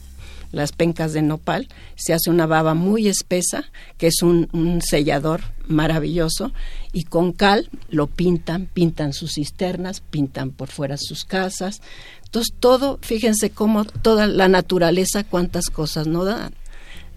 [0.51, 3.65] las pencas de nopal, se hace una baba muy espesa,
[3.99, 6.51] que es un, un sellador maravilloso,
[6.91, 11.81] y con cal lo pintan, pintan sus cisternas, pintan por fuera sus casas.
[12.29, 16.53] Entonces todo, fíjense cómo toda la naturaleza, cuántas cosas no dan.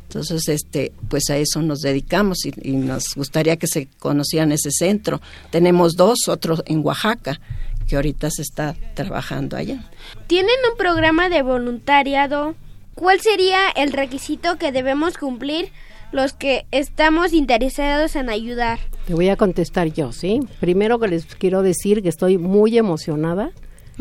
[0.05, 4.71] Entonces, este, pues a eso nos dedicamos y, y nos gustaría que se conocieran ese
[4.71, 5.21] centro.
[5.51, 7.41] Tenemos dos, otro en Oaxaca,
[7.87, 9.85] que ahorita se está trabajando allá.
[10.29, 12.55] ¿Tienen un programa de voluntariado?
[12.95, 15.73] ¿Cuál sería el requisito que debemos cumplir
[16.11, 18.79] los que estamos interesados en ayudar?
[19.07, 20.41] Te voy a contestar yo, ¿sí?
[20.59, 23.51] Primero que les quiero decir que estoy muy emocionada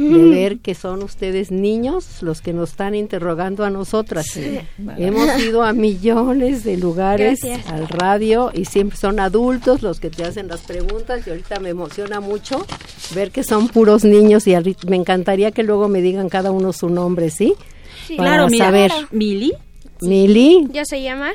[0.10, 4.26] de ver que son ustedes niños los que nos están interrogando a nosotras.
[4.98, 7.72] Hemos ido a millones de lugares Gracias.
[7.72, 11.70] al radio y siempre son adultos los que te hacen las preguntas y ahorita me
[11.70, 12.66] emociona mucho
[13.16, 16.74] ver que son puros niños y ahorita- me encantaría que luego me digan cada uno
[16.74, 17.54] su nombre, ¿sí?
[18.18, 18.92] Para Claro, mira, saber.
[19.12, 19.54] Mili.
[20.02, 21.32] Mili, ¿Ya se llama?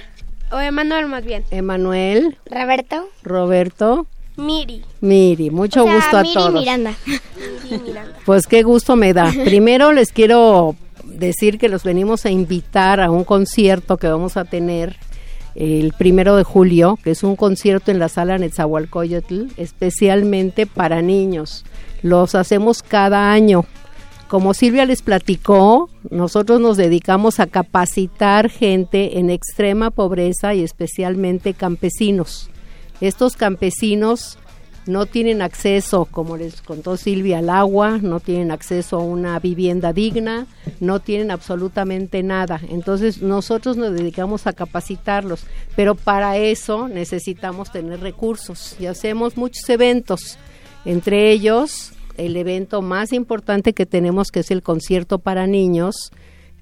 [0.51, 1.45] O Emanuel más bien.
[1.51, 3.09] Emanuel, Roberto.
[3.23, 4.07] Roberto,
[4.37, 4.83] Miri.
[5.01, 6.53] Miri, mucho O sea, gusto a Miri todos.
[6.53, 6.95] Miranda.
[7.65, 8.19] Miri Miranda.
[8.25, 9.33] Pues qué gusto me da.
[9.45, 14.45] Primero les quiero decir que los venimos a invitar a un concierto que vamos a
[14.45, 14.97] tener
[15.55, 21.65] el primero de julio, que es un concierto en la sala Netzahualcoyotl, especialmente para niños.
[22.03, 23.65] Los hacemos cada año.
[24.29, 31.55] Como Silvia les platicó, nosotros nos dedicamos a capacitar gente en extrema pobreza y especialmente
[31.55, 32.51] campesinos.
[33.01, 34.39] Estos campesinos
[34.87, 39.93] no tienen acceso, como les contó Silvia, al agua, no tienen acceso a una vivienda
[39.93, 40.47] digna,
[40.81, 42.61] no tienen absolutamente nada.
[42.71, 45.45] Entonces nosotros nos dedicamos a capacitarlos,
[45.75, 50.39] pero para eso necesitamos tener recursos y hacemos muchos eventos,
[50.85, 56.13] entre ellos el evento más importante que tenemos que es el concierto para niños,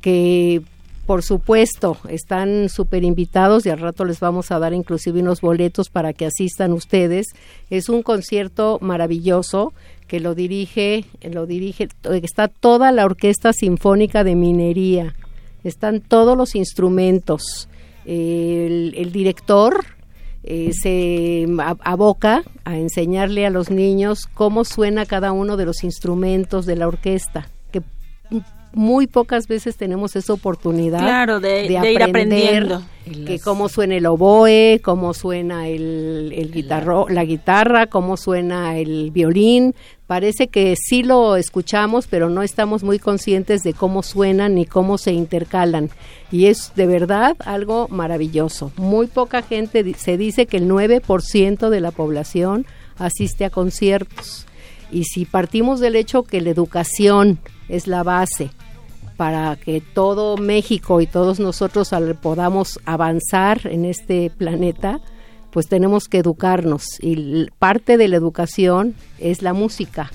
[0.00, 0.62] que
[1.06, 5.88] por supuesto, están súper invitados y al rato les vamos a dar inclusive unos boletos
[5.88, 7.26] para que asistan ustedes.
[7.70, 9.72] Es un concierto maravilloso
[10.06, 11.88] que lo dirige, lo dirige,
[12.22, 15.14] está toda la Orquesta Sinfónica de Minería,
[15.62, 17.68] están todos los instrumentos.
[18.04, 19.84] El, el director
[20.42, 25.84] eh, se ab- aboca a enseñarle a los niños cómo suena cada uno de los
[25.84, 27.63] instrumentos de la orquesta, que
[28.74, 32.82] muy pocas veces tenemos esa oportunidad Claro, de- de ir aprendiendo.
[33.26, 39.10] que cómo suena el oboe, cómo suena el, el guitarro, la guitarra, cómo suena el
[39.10, 39.74] violín.
[40.06, 44.98] Parece que sí lo escuchamos, pero no estamos muy conscientes de cómo suenan ni cómo
[44.98, 45.90] se intercalan.
[46.32, 48.72] Y es de verdad algo maravilloso.
[48.76, 52.66] Muy poca gente, se dice que el 9% de la población
[52.98, 54.46] asiste a conciertos.
[54.90, 58.50] Y si partimos del hecho que la educación es la base
[59.16, 65.00] para que todo México y todos nosotros al- podamos avanzar en este planeta,
[65.50, 66.84] pues tenemos que educarnos.
[67.00, 70.10] Y parte de la educación es la música,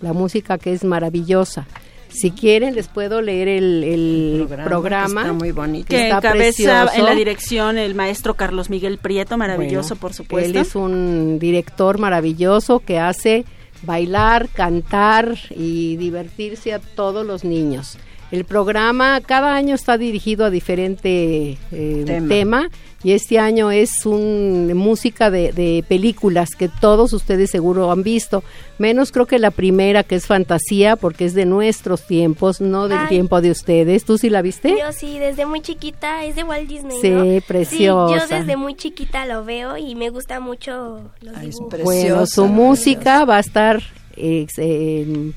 [0.00, 1.66] la música que es maravillosa.
[2.08, 5.20] Si quieren, les puedo leer el, el programa.
[5.20, 5.86] está muy bonito.
[5.90, 6.90] Que Está encabeza precioso.
[6.98, 10.50] en la dirección el maestro Carlos Miguel Prieto, maravilloso, Bueno, por supuesto.
[10.50, 13.44] Él es un director maravilloso que hace
[13.82, 17.96] bailar, cantar y divertirse a todos los niños.
[18.30, 22.28] El programa cada año está dirigido a diferente eh, Tema.
[22.28, 22.70] tema.
[23.02, 28.44] y este año es un música de, de películas que todos ustedes seguro han visto,
[28.78, 32.98] menos creo que la primera que es fantasía porque es de nuestros tiempos, no del
[32.98, 33.08] Ay.
[33.08, 34.04] tiempo de ustedes.
[34.04, 34.76] ¿Tú sí la viste?
[34.78, 37.40] Yo sí, desde muy chiquita, es de Walt Disney, Sí, ¿no?
[37.48, 38.14] preciosa.
[38.26, 41.82] Sí, yo desde muy chiquita lo veo y me gusta mucho los dibujos.
[41.82, 43.82] Bueno, su música va a estar
[44.20, 45.32] eh,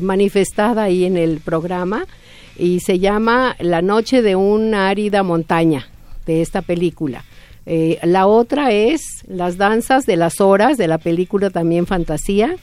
[0.00, 2.06] manifestada ahí en el programa
[2.56, 5.88] y se llama La noche de una árida montaña
[6.26, 7.24] de esta película.
[7.64, 12.56] Eh, la otra es Las danzas de las horas de la película también Fantasía.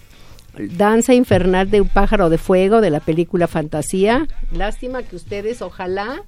[0.58, 4.28] Danza infernal de un pájaro de fuego de la película Fantasía.
[4.52, 6.24] Lástima que ustedes ojalá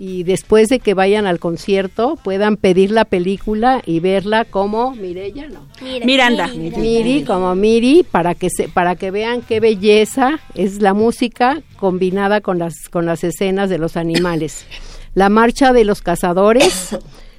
[0.00, 5.46] y después de que vayan al concierto puedan pedir la película y verla como Mirella,
[5.50, 5.66] no.
[6.06, 6.48] Miranda.
[6.48, 12.40] Miri, como Miri, para que se, para que vean qué belleza es la música combinada
[12.40, 14.64] con las con las escenas de los animales.
[15.12, 16.96] La marcha de los cazadores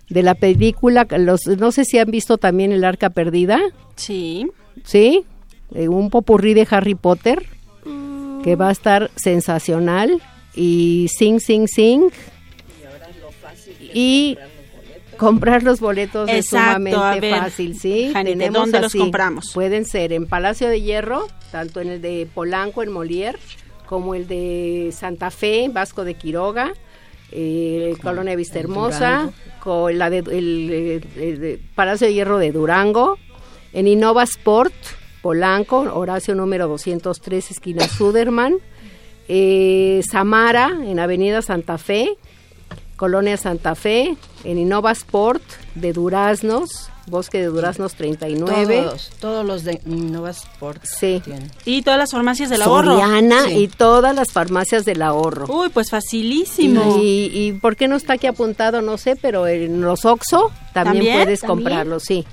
[0.10, 3.60] de la película, los no sé si han visto también el Arca Perdida.
[3.96, 4.46] Sí.
[4.84, 5.26] Sí,
[5.74, 7.44] eh, un popurrí de Harry Potter
[8.44, 10.22] que va a estar sensacional
[10.56, 12.12] y sing sing sing
[13.94, 14.38] y
[15.18, 18.12] comprar los boletos es Exacto, sumamente ver, fácil, sí.
[18.14, 19.52] Janine, Tenemos ¿dónde los compramos?
[19.54, 23.38] Pueden ser en Palacio de Hierro, tanto en el de Polanco, en Molière,
[23.86, 26.74] como el de Santa Fe, en Vasco de Quiroga,
[27.32, 29.34] eh, Colonia Vista Hermosa, Durango.
[29.60, 33.18] con la de, el, eh, eh, de Palacio de Hierro de Durango,
[33.74, 34.74] en Innova Sport,
[35.22, 38.56] Polanco, Horacio número 203, esquina Suderman,
[39.28, 42.18] eh, Samara, en Avenida Santa Fe,
[43.02, 45.42] Colonia Santa Fe, en Innova Sport
[45.74, 48.78] de Duraznos, Bosque de Duraznos 39.
[48.84, 50.84] Todos, todos los de Nova Sport.
[50.84, 51.20] Sí.
[51.66, 52.92] Y todas las farmacias del ahorro.
[53.00, 53.56] Soriana Sí.
[53.64, 55.48] y todas las farmacias del ahorro.
[55.52, 56.98] Uy, pues facilísimo.
[57.02, 60.98] Y, y por qué no está aquí apuntado, no sé, pero en los Oxo también,
[60.98, 61.18] ¿También?
[61.24, 61.58] puedes ¿También?
[61.66, 62.24] comprarlo, sí.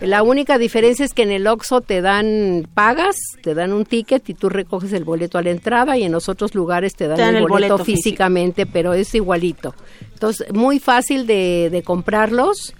[0.00, 4.28] La única diferencia es que en el Oxxo te dan, pagas, te dan un ticket
[4.28, 7.16] y tú recoges el boleto a la entrada y en los otros lugares te dan,
[7.16, 8.02] Te dan el, el boleto, boleto físico.
[8.04, 9.74] físicamente, pero es igualito.
[10.12, 12.74] Entonces, muy fácil de, de comprarlos.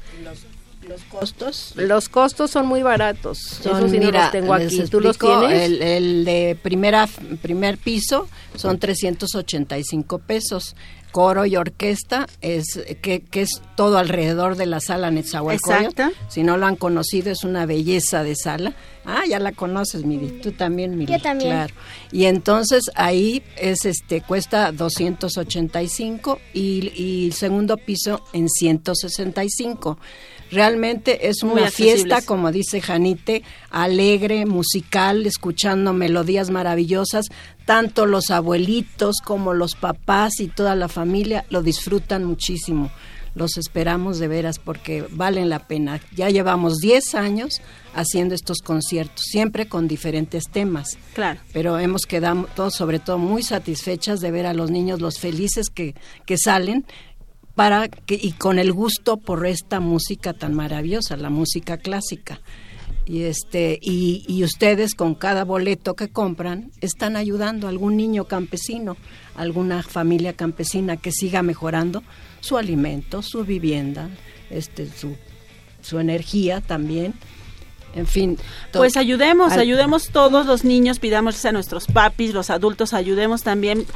[0.89, 1.73] Los costos.
[1.75, 3.39] Los costos son muy baratos.
[3.39, 4.83] Son, Eso sí no mira, los tengo aquí.
[4.89, 5.63] ¿Tú los tienes?
[5.65, 7.09] El, el de primera,
[7.43, 10.77] primer piso son 385 pesos.
[11.17, 15.85] Coro y orquesta es que, que es todo alrededor de la sala Netzahualcóyotl.
[16.03, 16.15] Exacto.
[16.29, 18.75] Si no lo han conocido es una belleza de sala.
[19.07, 20.41] Ah, ya la conoces, Miri.
[20.43, 21.15] Tú también, Miri.
[21.15, 21.53] Yo también.
[21.53, 21.75] Claro.
[22.13, 29.97] Y entonces ahí es este cuesta 285 y, y el segundo piso en 165.
[30.51, 32.03] Realmente es Muy una accesibles.
[32.03, 37.27] fiesta, como dice Janite, alegre, musical, escuchando melodías maravillosas.
[37.65, 41.06] Tanto los abuelitos como los papás y toda la familia
[41.51, 42.91] lo disfrutan muchísimo.
[43.35, 46.01] Los esperamos de veras porque valen la pena.
[46.15, 47.61] Ya llevamos 10 años
[47.95, 50.97] haciendo estos conciertos, siempre con diferentes temas.
[51.15, 51.41] Claro.
[51.53, 55.69] Pero hemos quedado todos, sobre todo, muy satisfechas de ver a los niños, los felices
[55.69, 55.95] que,
[56.25, 56.87] que salen
[57.55, 62.41] para que, y con el gusto por esta música tan maravillosa, la música clásica.
[63.07, 68.25] Y este y, y ustedes con cada boleto que compran están ayudando a algún niño
[68.25, 68.97] campesino,
[69.37, 72.03] a alguna familia campesina que siga mejorando
[72.41, 74.11] su alimento, su vivienda,
[74.51, 75.17] este su
[75.83, 77.15] su energía también.
[77.95, 78.37] En fin,
[78.73, 83.87] Pues ayudemos, ayudemos todos los niños, pidamos a nuestros papis, los adultos, ayudemos también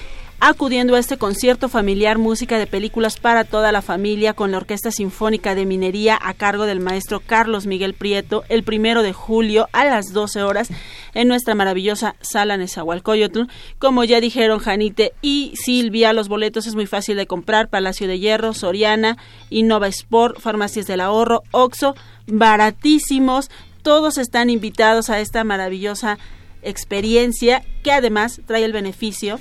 [0.41, 4.91] acudiendo a este concierto familiar música de películas para toda la familia con la Orquesta
[4.91, 9.84] Sinfónica de Minería a cargo del maestro Carlos Miguel Prieto el primero de julio a
[9.84, 10.70] las 12 horas
[11.12, 13.43] en nuestra maravillosa sala Nezahualcóyotl.
[13.78, 18.18] Como ya dijeron Janite y Silvia, los boletos es muy fácil de comprar, Palacio de
[18.18, 19.18] Hierro, Soriana,
[19.51, 21.95] Innova Sport, Farmacias del Ahorro, Oxo,
[22.26, 23.51] baratísimos,
[23.82, 26.18] todos están invitados a esta maravillosa
[26.62, 29.38] experiencia que además trae el beneficio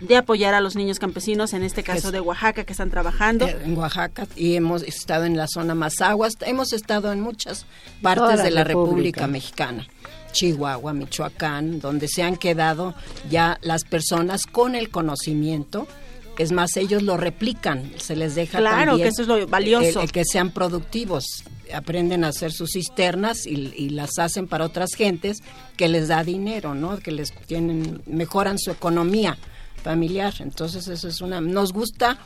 [0.00, 3.48] de apoyar a los niños campesinos, en este caso de Oaxaca, que están trabajando.
[3.48, 7.66] en Oaxaca y hemos estado en la zona Mazaguas, hemos estado en muchas
[8.02, 9.22] partes Toda de la República.
[9.22, 9.86] República Mexicana.
[10.32, 12.94] Chihuahua, Michoacán, donde se han quedado
[13.30, 15.88] ya las personas con el conocimiento.
[16.38, 19.98] Es más, ellos lo replican, se les deja Claro, también que eso es lo valioso.
[20.00, 21.24] el- el que sean productivos,
[21.74, 25.38] aprenden a hacer sus cisternas y, y las hacen para otras gentes
[25.76, 26.98] que les da dinero, ¿no?
[26.98, 29.36] Que les tienen mejoran su economía
[29.88, 30.34] familiar.
[30.40, 32.18] Entonces eso es una nos gusta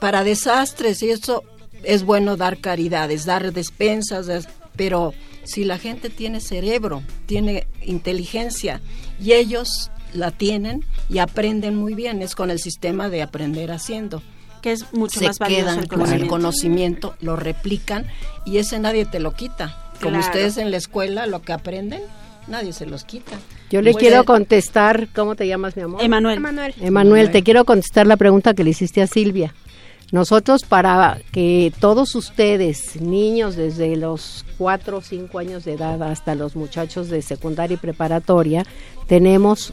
[0.00, 1.44] para desastres y eso
[1.84, 8.80] es bueno dar caridades, dar despensas, pero si la gente tiene cerebro, tiene inteligencia
[9.22, 14.20] y ellos la tienen y aprenden muy bien, es con el sistema de aprender haciendo.
[14.60, 16.28] Que es mucho Se más valioso quedan el con el conocimiento.
[16.28, 18.06] conocimiento, lo replican
[18.44, 19.76] y ese nadie te lo quita.
[20.02, 20.26] Como Claro.
[20.26, 22.02] ustedes en la escuela lo que aprenden,
[22.50, 23.38] nadie se los quita.
[23.70, 26.02] Yo le Pues, quiero contestar, ¿cómo te llamas, mi amor?
[26.02, 26.38] Emanuel.
[26.38, 26.74] Emanuel.
[26.80, 29.54] Emanuel, te quiero contestar la pregunta que le hiciste a Silvia.
[30.12, 36.34] Nosotros para que todos ustedes, niños desde los 4 o 5 años de edad hasta
[36.34, 38.66] los muchachos de secundaria y preparatoria,
[39.06, 39.72] tenemos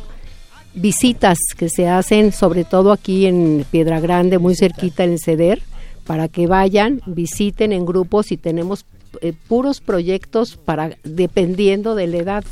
[0.75, 5.59] visitas que se hacen sobre todo aquí en Piedra Grande, muy cerquita en el CEDER,
[6.05, 8.86] para que vayan, visiten en grupos y tenemos
[9.22, 12.45] eh, puros proyectos para dependiendo de la edad.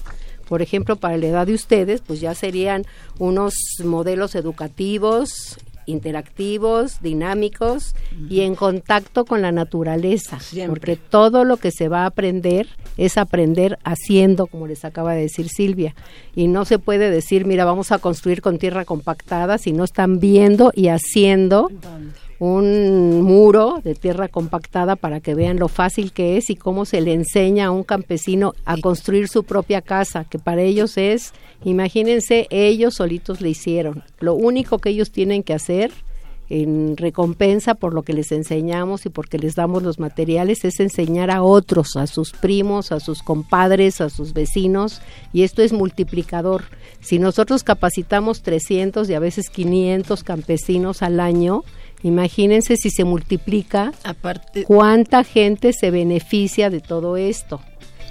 [0.47, 2.85] Por ejemplo, para la edad de ustedes, pues ya serían
[3.17, 7.95] unos modelos educativos, interactivos, dinámicos
[8.29, 13.17] y en contacto con la naturaleza, porque todo lo que se va a aprender es
[13.17, 15.95] aprender haciendo, como les acaba de decir Silvia,
[16.35, 20.19] y no se puede decir, mira, vamos a construir con tierra compactada, si no están
[20.19, 21.69] viendo y haciendo
[22.39, 27.01] un muro de tierra compactada para que vean lo fácil que es y cómo se
[27.01, 31.33] le enseña a un campesino a construir su propia casa, que para ellos es,
[31.63, 34.03] imagínense, ellos solitos le hicieron.
[34.19, 35.91] Lo único que ellos tienen que hacer
[36.49, 41.31] en recompensa por lo que les enseñamos y porque les damos los materiales es enseñar
[41.31, 45.01] a otros, a sus primos, a sus compadres, a sus vecinos
[45.33, 46.63] y esto es multiplicador.
[46.99, 51.63] Si nosotros capacitamos 300 y a veces 500 campesinos al año,
[52.05, 57.59] imagínense si se multiplica Aparte, cuánta gente se beneficia de todo esto.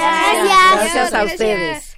[0.74, 1.97] Gracias a ustedes.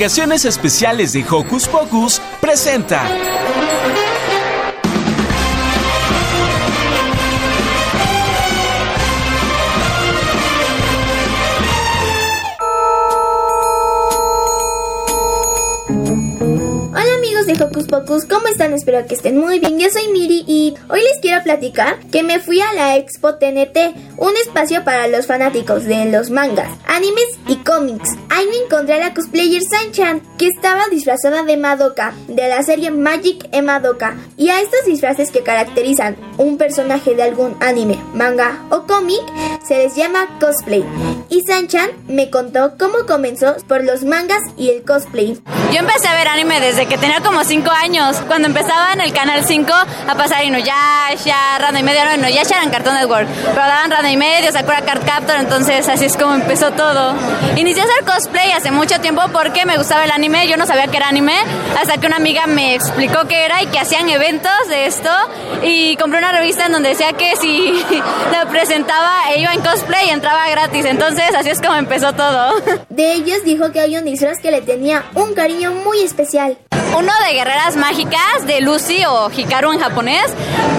[0.00, 3.04] Investigaciones Especiales de Hocus Pocus presenta.
[16.92, 18.72] Hola amigos de Hocus Pocus, ¿cómo están?
[18.72, 19.78] Espero que estén muy bien.
[19.78, 23.94] Yo soy Miri y hoy les quiero platicar que me fui a la Expo TNT,
[24.16, 28.10] un espacio para los fanáticos de los mangas, animes y cómics.
[28.28, 32.90] Ahí me encontré a la cosplayer Sanchan, que estaba disfrazada de Madoka, de la serie
[32.90, 34.16] Magic e Madoka.
[34.36, 39.22] Y a estos disfraces que caracterizan un personaje de algún anime, manga o cómic,
[39.66, 40.84] se les llama cosplay.
[41.28, 45.40] Y Sanchan me contó cómo comenzó por los mangas y el cosplay.
[45.72, 48.16] Yo empecé a ver anime desde que tenía como 5 años.
[48.26, 52.64] Cuando empezaba en el canal 5 a pasar Inuyasha, Randa y medio, no, Inuyasha era
[52.64, 56.34] en Cartoon Network, pero daban Randa y medio, Sakura Card Captor, entonces así es como
[56.34, 57.14] empezó todo.
[57.56, 60.86] Inicié a hacer cosplay hace mucho tiempo porque me gustaba el anime, yo no sabía
[60.86, 61.34] que era anime,
[61.80, 65.10] hasta que una amiga me explicó que era y que hacían eventos de esto
[65.62, 67.84] y compré una revista en donde decía que si
[68.32, 72.54] la presentaba e iba en cosplay entraba gratis, entonces así es como empezó todo.
[72.88, 76.56] De ellos dijo que hay un disfraz que le tenía un cariño muy especial.
[76.96, 80.26] Uno de guerreras mágicas de Lucy o Hikaru en japonés,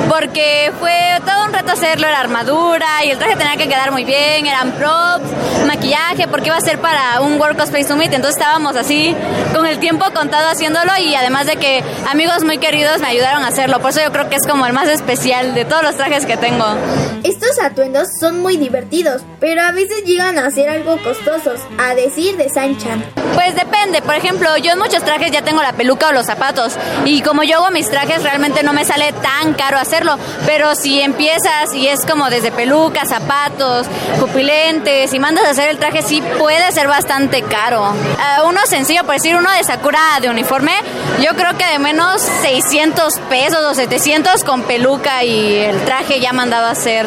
[0.10, 0.94] porque fue
[1.26, 4.72] todo un reto hacerlo, era armadura y el traje tenía que quedar muy bien, eran
[4.74, 9.16] props, maquillaje, porque iba a ser para un World Cosplay Summit, entonces estábamos así
[9.54, 13.48] con el tiempo contado haciéndolo y además de que amigos muy queridos me ayudaron a
[13.48, 16.26] hacerlo, por eso yo creo que es como el más especial de todos los trajes
[16.26, 16.66] que tengo.
[17.24, 22.38] Estos atuendos son muy divertidos, pero a veces llegan a ser algo costosos, a decir
[22.38, 23.04] de Sanchan.
[23.34, 26.74] Pues depende, por ejemplo, yo en muchos trajes ya tengo la peluca o los zapatos
[27.06, 31.02] y como yo hago mis trajes realmente no me sale tan caro hacerlo, pero si
[31.02, 33.88] empiezas y es como desde peluca, zapatos,
[34.20, 37.82] pupilentes y mandas a hacer el traje sí puede ser bastante caro.
[37.92, 40.74] Uh, uno sencillo, por decir uno de Sakura de uniforme,
[41.22, 46.34] yo creo que de menos 600 pesos o 700 con peluca y el traje ya
[46.34, 47.06] mandado a hacer.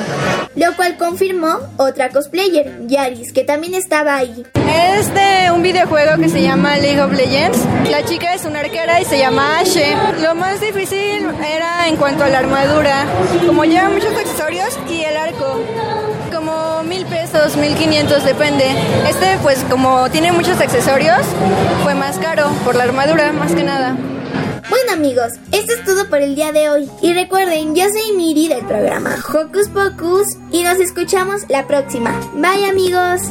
[0.57, 4.45] Lo cual confirmó otra cosplayer, Yaris, que también estaba ahí.
[4.55, 7.59] Es de un videojuego que se llama League of Legends.
[7.91, 9.97] La chica es una arquera y se llama Ashe.
[10.21, 13.05] Lo más difícil era en cuanto a la armadura,
[13.47, 16.14] como lleva muchos accesorios y el arco.
[16.45, 18.67] Como mil pesos, mil quinientos, depende.
[19.09, 21.23] Este, pues como tiene muchos accesorios,
[21.83, 23.97] fue más caro por la armadura, más que nada.
[24.69, 26.91] Bueno amigos, esto es todo por el día de hoy.
[27.01, 32.13] Y recuerden, yo soy Miri del programa Hocus Pocus y nos escuchamos la próxima.
[32.35, 33.23] Bye amigos.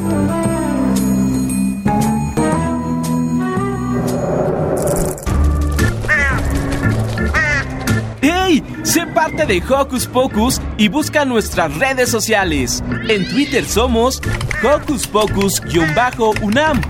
[9.24, 12.84] Parte de Hocus Pocus y busca nuestras redes sociales.
[13.08, 14.22] En Twitter somos
[14.62, 16.82] Hocus Pocus-UNAM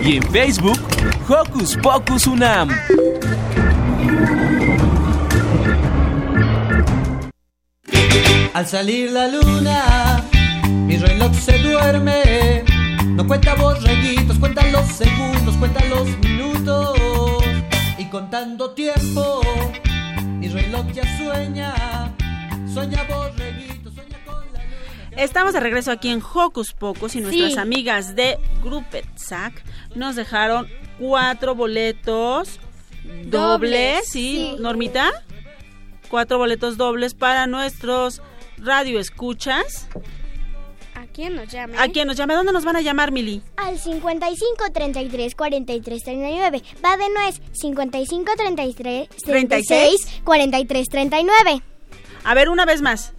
[0.00, 0.78] y en Facebook
[1.28, 2.68] Hocus Pocus UNAM.
[8.54, 10.22] Al salir la luna,
[10.86, 12.62] mi reloj se duerme.
[13.06, 16.96] No cuenta borreguitos, cuenta los segundos, cuenta los minutos.
[17.98, 19.40] Y contando tiempo,
[20.40, 21.74] mi reloj ya sueña.
[22.72, 23.06] Sueña
[23.94, 25.16] sueña con la luna.
[25.16, 27.58] Estamos de regreso aquí en Hocus Pocus y nuestras Sí.
[27.58, 29.62] amigas de Grupet Sac
[29.94, 30.66] nos dejaron
[30.98, 32.58] cuatro boletos
[33.04, 34.54] dobles, Dobles, ¿sí?
[34.56, 34.62] sí.
[34.62, 35.10] Normita?
[36.08, 38.22] Cuatro boletos dobles para nuestros
[38.58, 39.88] radioescuchas.
[39.94, 39.98] ¿A
[41.20, 41.78] quién nos llame?
[41.78, 42.34] ¿A quién nos llame?
[42.34, 43.42] ¿Dónde nos van a llamar, Mili?
[43.56, 46.62] Al 55 33 43 39.
[46.84, 47.42] Va de nuez.
[47.52, 51.62] 55 33 36 43 39.
[52.24, 53.12] A ver, una vez más.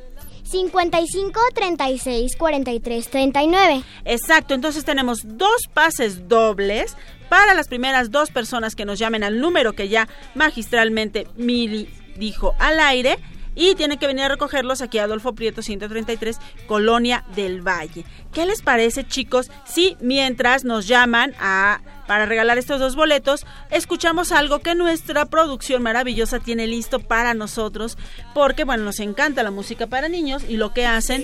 [0.44, 3.84] 55 36 43 39.
[4.06, 6.98] Exacto, entonces tenemos dos pases dobles
[7.30, 11.88] para las primeras dos personas que nos llamen al número que ya magistralmente Mili
[12.18, 13.20] dijo al aire
[13.56, 16.38] y tienen que venir a recogerlos aquí a Adolfo Prieto 133,
[16.68, 18.06] Colonia del Valle.
[18.34, 24.34] ¿Qué les parece, chicos, si mientras nos llaman a para regalar estos dos boletos, escuchamos
[24.34, 27.98] algo que nuestra producción maravillosa tiene listo para nosotros,
[28.34, 31.22] porque bueno, nos encanta la música para niños y lo que hacen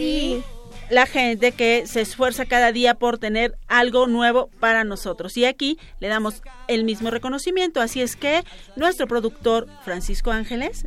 [0.89, 5.36] la gente que se esfuerza cada día por tener algo nuevo para nosotros.
[5.38, 7.82] Y aquí le damos el mismo reconocimiento.
[7.82, 8.43] Así es que
[8.75, 10.86] nuestro productor Francisco Ángeles,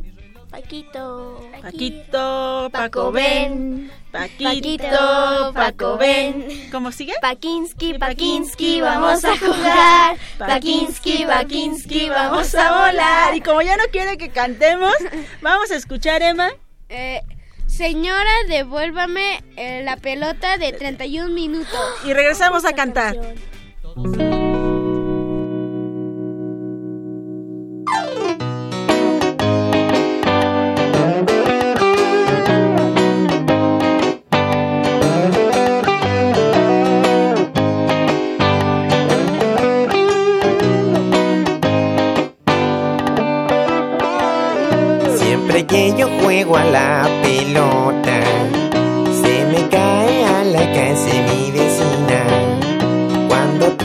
[0.51, 1.39] Paquito.
[1.61, 6.69] Paquito, Paco Ben, Paquito, Paquito, Paco Ben.
[6.73, 7.13] ¿Cómo sigue?
[7.21, 10.17] Pakinsky, Pakinsky, vamos a jugar.
[10.37, 13.33] Pakinsky, Pakinsky, vamos a volar.
[13.33, 14.93] Y como ya no quiere que cantemos,
[15.41, 16.49] vamos a escuchar, Emma.
[16.89, 17.21] Eh,
[17.65, 21.79] señora, devuélvame eh, la pelota de 31 minutos.
[22.05, 23.15] Y regresamos a cantar.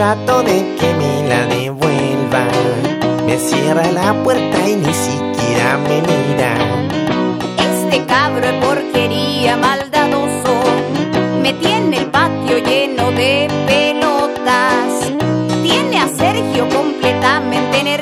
[0.06, 2.46] Trato de que me la devuelva,
[3.26, 6.52] me cierra la puerta y ni siquiera me mira.
[7.58, 10.54] Este cabro de porquería maldadoso
[11.42, 15.10] me tiene el patio lleno de pelotas.
[15.64, 17.95] Tiene a Sergio completamente nervioso.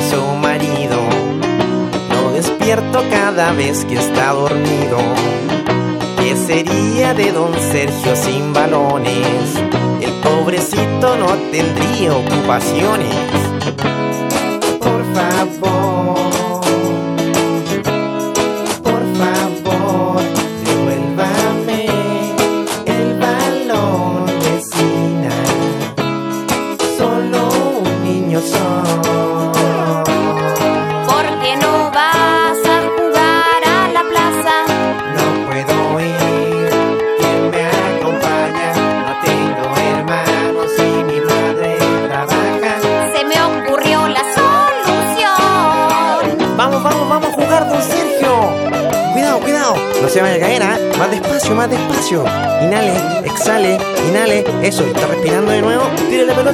[0.00, 0.98] Su marido.
[2.10, 4.98] Lo despierto cada vez que está dormido.
[6.18, 9.56] ¿Qué sería de don Sergio sin balones?
[10.00, 13.47] El pobrecito no tendría ocupaciones.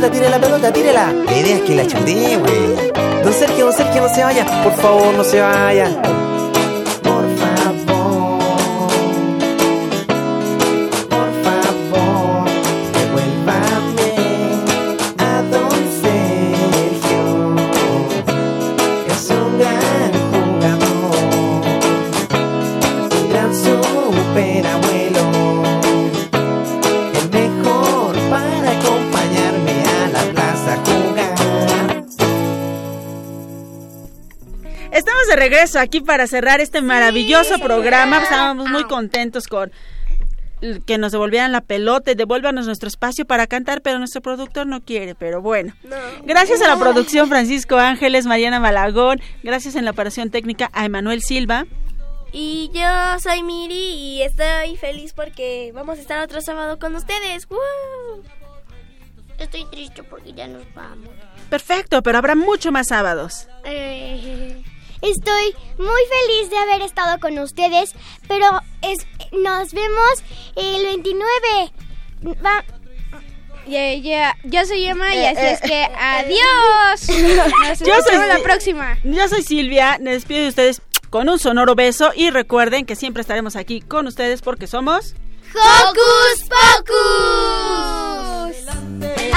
[0.04, 1.12] Pelota, tire la pelota, tírela.
[1.12, 3.22] La idea que la chatee, güey.
[3.22, 4.44] Don Sergio, don Sergio, no se vaya.
[4.62, 5.88] Por favor, no se vaya.
[35.44, 38.22] Regreso aquí para cerrar este maravilloso programa.
[38.22, 39.70] Estábamos muy contentos con
[40.86, 44.82] que nos devolvieran la pelota y devuélvanos nuestro espacio para cantar, pero nuestro productor no
[44.82, 45.74] quiere, pero bueno.
[46.24, 51.20] Gracias a la producción Francisco Ángeles, Mariana Malagón, gracias en la operación técnica a Emanuel
[51.22, 51.66] Silva.
[52.32, 57.46] Y yo soy Miri y estoy feliz porque vamos a estar otro sábado con ustedes.
[57.50, 58.22] ¡Woo!
[59.38, 61.10] Estoy triste porque ya nos vamos.
[61.50, 63.46] Perfecto, pero habrá mucho más sábados.
[63.64, 64.62] Eh,
[65.04, 67.92] Estoy muy feliz de haber estado con ustedes,
[68.26, 68.46] pero
[68.82, 70.24] es, nos vemos
[70.56, 71.26] el 29.
[72.44, 72.64] Va-
[73.66, 77.08] Ya, ya, yo soy Emma y Eh, así eh, es que adiós.
[77.68, 78.98] Nos soy escuchamos la próxima.
[79.04, 80.80] Yo soy Silvia, me despido de ustedes
[81.10, 85.14] con un sonoro beso y recuerden que siempre estaremos aquí con ustedes porque somos
[85.54, 86.94] ¡Hocus Pocus!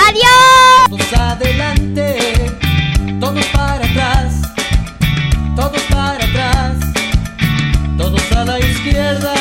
[0.08, 0.90] ¡Adiós!
[0.90, 2.34] Todos adelante,
[3.20, 3.46] todos
[5.58, 6.78] todos para atrás,
[7.98, 9.34] todos a la izquierda,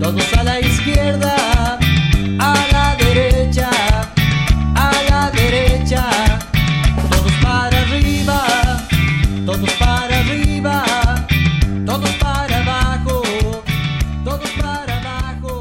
[0.00, 1.78] todos a la izquierda,
[2.40, 3.70] a la derecha,
[4.74, 6.04] a la derecha,
[7.08, 8.42] todos para arriba,
[9.46, 10.84] todos para arriba,
[11.86, 13.22] todos para abajo,
[14.24, 15.60] todos para abajo.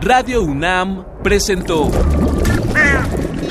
[0.00, 1.90] Radio UNAM presentó